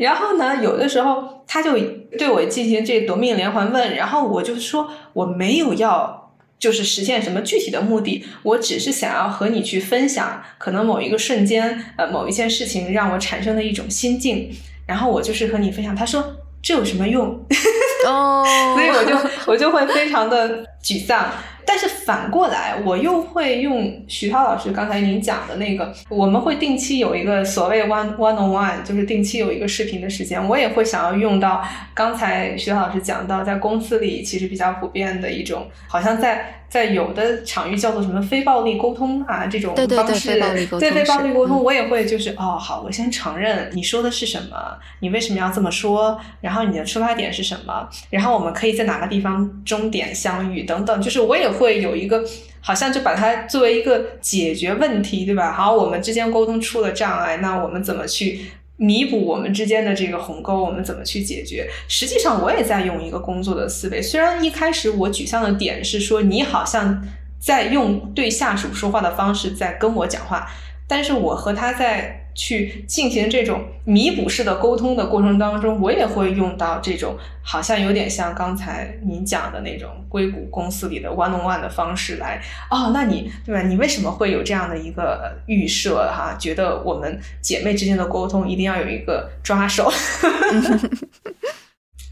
[0.00, 1.78] 然后呢，有的时候他就
[2.18, 14.50] 对我进行这夺命连环问，然后我就说我没有要就是实现什么具体的目的，我只是想要和你去分享，可能某一个瞬间，呃，某一件事情让我产生的一种心境，
[14.86, 15.94] 然后我就是和你分享。
[15.94, 16.24] 他说
[16.62, 17.38] 这有什么用？
[18.06, 18.44] 哦，
[18.74, 21.30] 所以我就我就会非常的沮丧。
[21.72, 30.44] 但是反过来，我又会用徐涛老师刚才您讲的那个，我们会定期有一个所谓 one one on one，就是定期有一个视频的时间。
[30.48, 31.62] 我也会想要用到
[31.94, 36.56] 刚才徐涛老师讲到，在公司里其实比较普遍的一种，好像在。
[36.70, 40.38] 在有的场域叫做什么非暴力沟通啊，这种方式，
[40.78, 44.56] 对非暴力沟通，我也会就是哦，好，我先承认你说的是什么，
[45.00, 52.24] 你为什么要这么说，然后你的出发点是什么，然后我们可以在哪个地方终点相遇等等，就是我也会有一个，
[52.60, 55.52] 好像就把它作为一个解决问题，对吧？
[55.52, 58.40] 好，我们之间沟通出了障碍，那我们怎么去？
[58.80, 61.68] 弥补我们之间的这个鸿沟，我们怎么去解决？
[61.86, 64.00] 实际上，我也在用一个工作的思维。
[64.00, 67.06] 虽然一开始我沮丧的点是说，你好像
[67.38, 70.50] 在用对下属说话的方式在跟我讲话，
[70.88, 72.19] 但是我和他在。
[72.34, 83.62] 去进行这种弥补式的沟通的过程当中，我也会用到这种好像有点像刚才您讲的那种硅谷公司里的 one on one 的方式来哦，那你对吧？
[83.62, 86.36] 你为什么会有这样的一个预设哈？
[86.38, 89.92] 觉得我们姐妹之间的沟通一定要有一个抓手。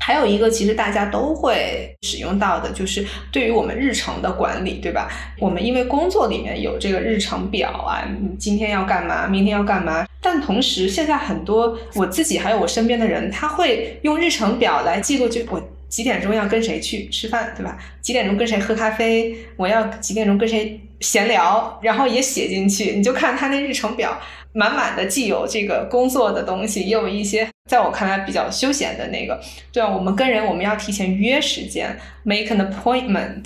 [0.08, 5.06] 还有一个，其实大家都会使用到的，就是对于我们日程的管理，对吧？
[5.38, 10.06] 我们因为工作里面有这个日程表啊，你今天要干嘛，明天要干嘛。
[10.22, 17.76] 但同时，现在很多我自己还有我身边的人，他会用日程表来记录，就我几点钟要跟谁去吃饭，对吧？
[18.00, 19.36] 几点钟跟谁喝咖啡？
[19.56, 21.78] 我要几点钟跟谁闲聊？
[21.82, 24.18] 然后也写进去，你就看他那日程表。
[24.54, 29.38] 满满的，既有这个工作的东西，也有一些在我看来比较休闲的那个。
[29.70, 33.44] 对啊，我们跟人我们要提前约时间，make an appointment。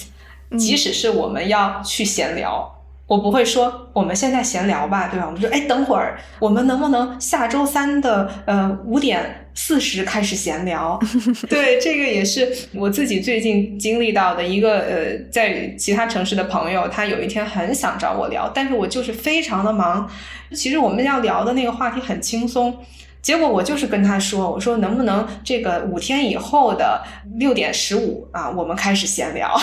[0.57, 2.82] 即使是我们要去闲聊，
[3.13, 5.27] 我不会说我们现在闲聊吧，对吧？
[5.27, 10.99] 我们说，哎，等会儿我们能不能下周三的呃五点四十开始闲聊？
[11.47, 20.09] 对，这个也是我自己最近经历到的一个呃，在其他城市的朋友，他有一天很想找我聊，但是我就是非常的忙。
[20.55, 22.75] 其实我们要聊的那个话题很轻松。
[23.21, 27.03] 结果我就是跟他说，我说能不能这个五天以后的
[27.37, 29.55] 六点十五啊，我们开始闲聊。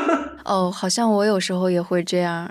[0.44, 2.48] 哦，好像我有时候也会这样。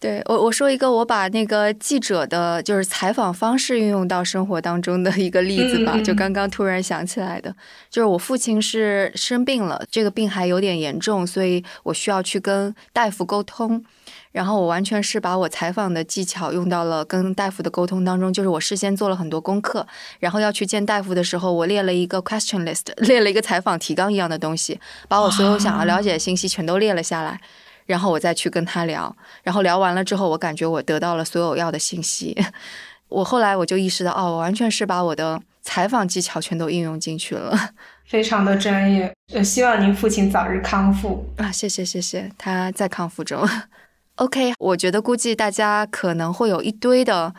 [0.00, 7.54] 对我我说一个我把那个记者的就是采访方式运用到生活当中的一个例子吧，就刚刚突然想起来的，
[7.90, 13.84] 就是我父亲是生病了，这个病还有点严重，所以我需要去跟大夫沟通。
[14.32, 19.86] 然后我完全是把我采访的技巧用到了跟大夫的沟通当中，就是我事先做了很多功课，
[20.20, 27.40] 然后要去见大夫的时候，我列了一个 question list， 列了一个采访提纲一样的东西，把我所有想要了解的信息全都列了下来，
[27.86, 32.36] 然后我再去跟他聊，然后聊完了之后，我感觉我得到了所有要的信息。
[33.08, 37.56] 我后来我就意识到，哦，我完全是把我的采访技巧全都应用进去了，
[38.06, 39.12] 非常的专业。
[39.32, 41.50] 呃，希望您父亲早日康复啊！
[41.50, 43.44] 谢谢谢谢，他在康复中。
[44.16, 47.34] OK，我觉得估计大家可能会有一堆的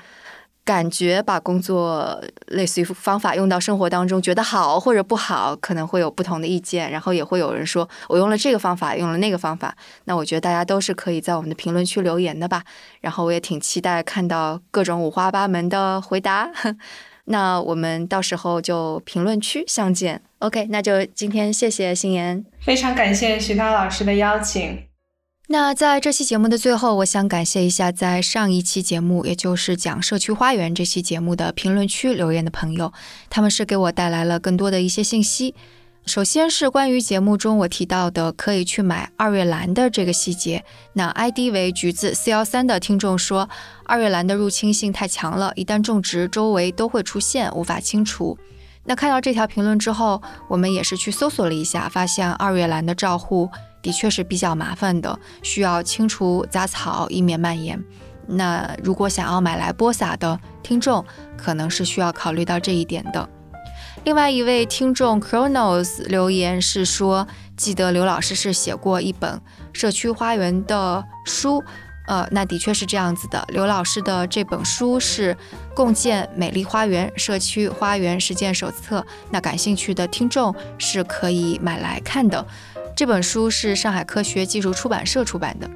[0.63, 6.89] 感觉，把工作类似于方法用到生活当中，觉得好或者不好，可能会有不同的意见。
[6.91, 9.75] 然后也会有人说我用了这个方法，用了那个方法。
[10.05, 12.63] 那我觉得大家都是可以在我们的评论区留言的吧。
[13.01, 16.49] 然后我也挺期待看到各种五花八门的回答。
[17.25, 20.21] 那我们到时候就评论区相见。
[20.39, 24.90] OK，那就今天谢谢心妍，非常感谢徐涛老师的邀请。
[25.51, 32.93] 那在这期节目的最后，我想感谢一下在上一期节目，也就是讲社区花园这期节目的评论区留言的朋友，
[33.29, 35.53] 他们是给我带来了更多的一些信息。
[36.05, 40.63] 首先是关于节目中我提到的可以去买二月兰的这个细节。
[40.93, 43.49] 那 ID 为橘子四幺三的听众说，
[43.83, 48.37] 二月兰的入侵性太强了，一旦种植，周围都会出现，无法清除。
[48.83, 53.49] 那看到这条评论之后，我们也是去搜索了一下，发现二月兰的照护。
[53.83, 57.83] 的确是比较麻烦的，需要清除杂草，以免蔓延。
[58.27, 61.03] 那如果想要买来播撒的听众，
[61.35, 63.27] 可能是需要考虑到这一点的。
[64.03, 67.27] 另外一位听众 Chronos 留言是说，
[67.57, 69.41] 记得刘老师是写过一本
[69.73, 71.63] 社区花园的书，
[72.11, 73.41] 呃，那的确是这样子的。
[73.53, 75.33] 刘老师的这本书是
[75.73, 78.99] 《共建美丽花园社区花园实践手册》，
[79.29, 82.45] 那感兴趣的听众是可以买来看的。
[82.97, 85.69] 这本书是上海科学技术出版社出版的。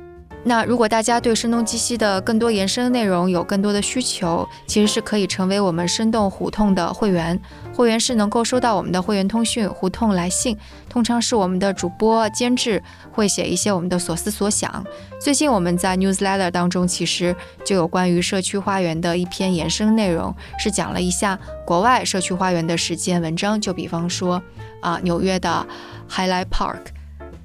[0.43, 7.39] 那如果大家对声东击西的更多延伸内容有更多的需求，其实是可以成为我们生动胡同的会员。
[7.76, 10.57] 会员是能够收到我们的会员通讯、胡同来信，
[10.88, 14.82] 通常是我们的主播监制会写一些我们的所思所想。
[15.19, 23.59] 最近我们在 newsletter 当中其实就有关于社区花园的一篇延伸内容，是讲了一下国外社区花园的实践文章。
[23.59, 24.41] 就比方说
[24.80, 25.67] 啊，纽约的
[26.09, 26.80] Highlight Park。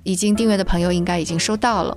[0.02, 1.96] 已经订阅的朋友应该已经收到了。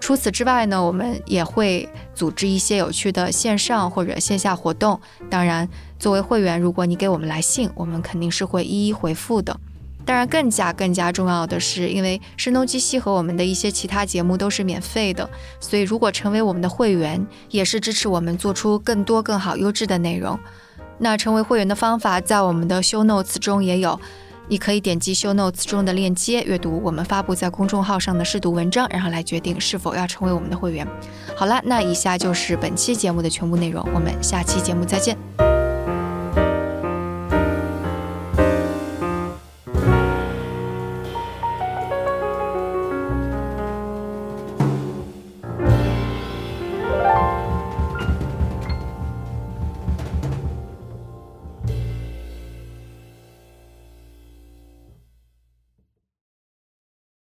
[0.00, 4.98] 除此之外呢，我们也会组织一些有趣的线上或者线下活动。
[5.28, 5.68] 当然，
[6.02, 9.56] 作为会员，如果你给我们来信，我们肯定是会一一回复的。
[10.04, 15.30] 当然，更加更加重要的是，因为声东击西和我们的一些其他节目都是免费的，
[15.60, 20.36] 所以如果成为我们的会员，也是支持我们做出更多更好优质的内容。
[20.98, 24.00] 那成为会员的方法，在我们的 show notes 中也有。
[24.48, 30.84] 你可以点击 Show Notes 中的链接，阅读我们发布在公众号上的试读文章，然后来决定是否要成为我们的会员。
[31.36, 35.61] 好了，那以下就是本期节目的全部内容，我们下期节目再见。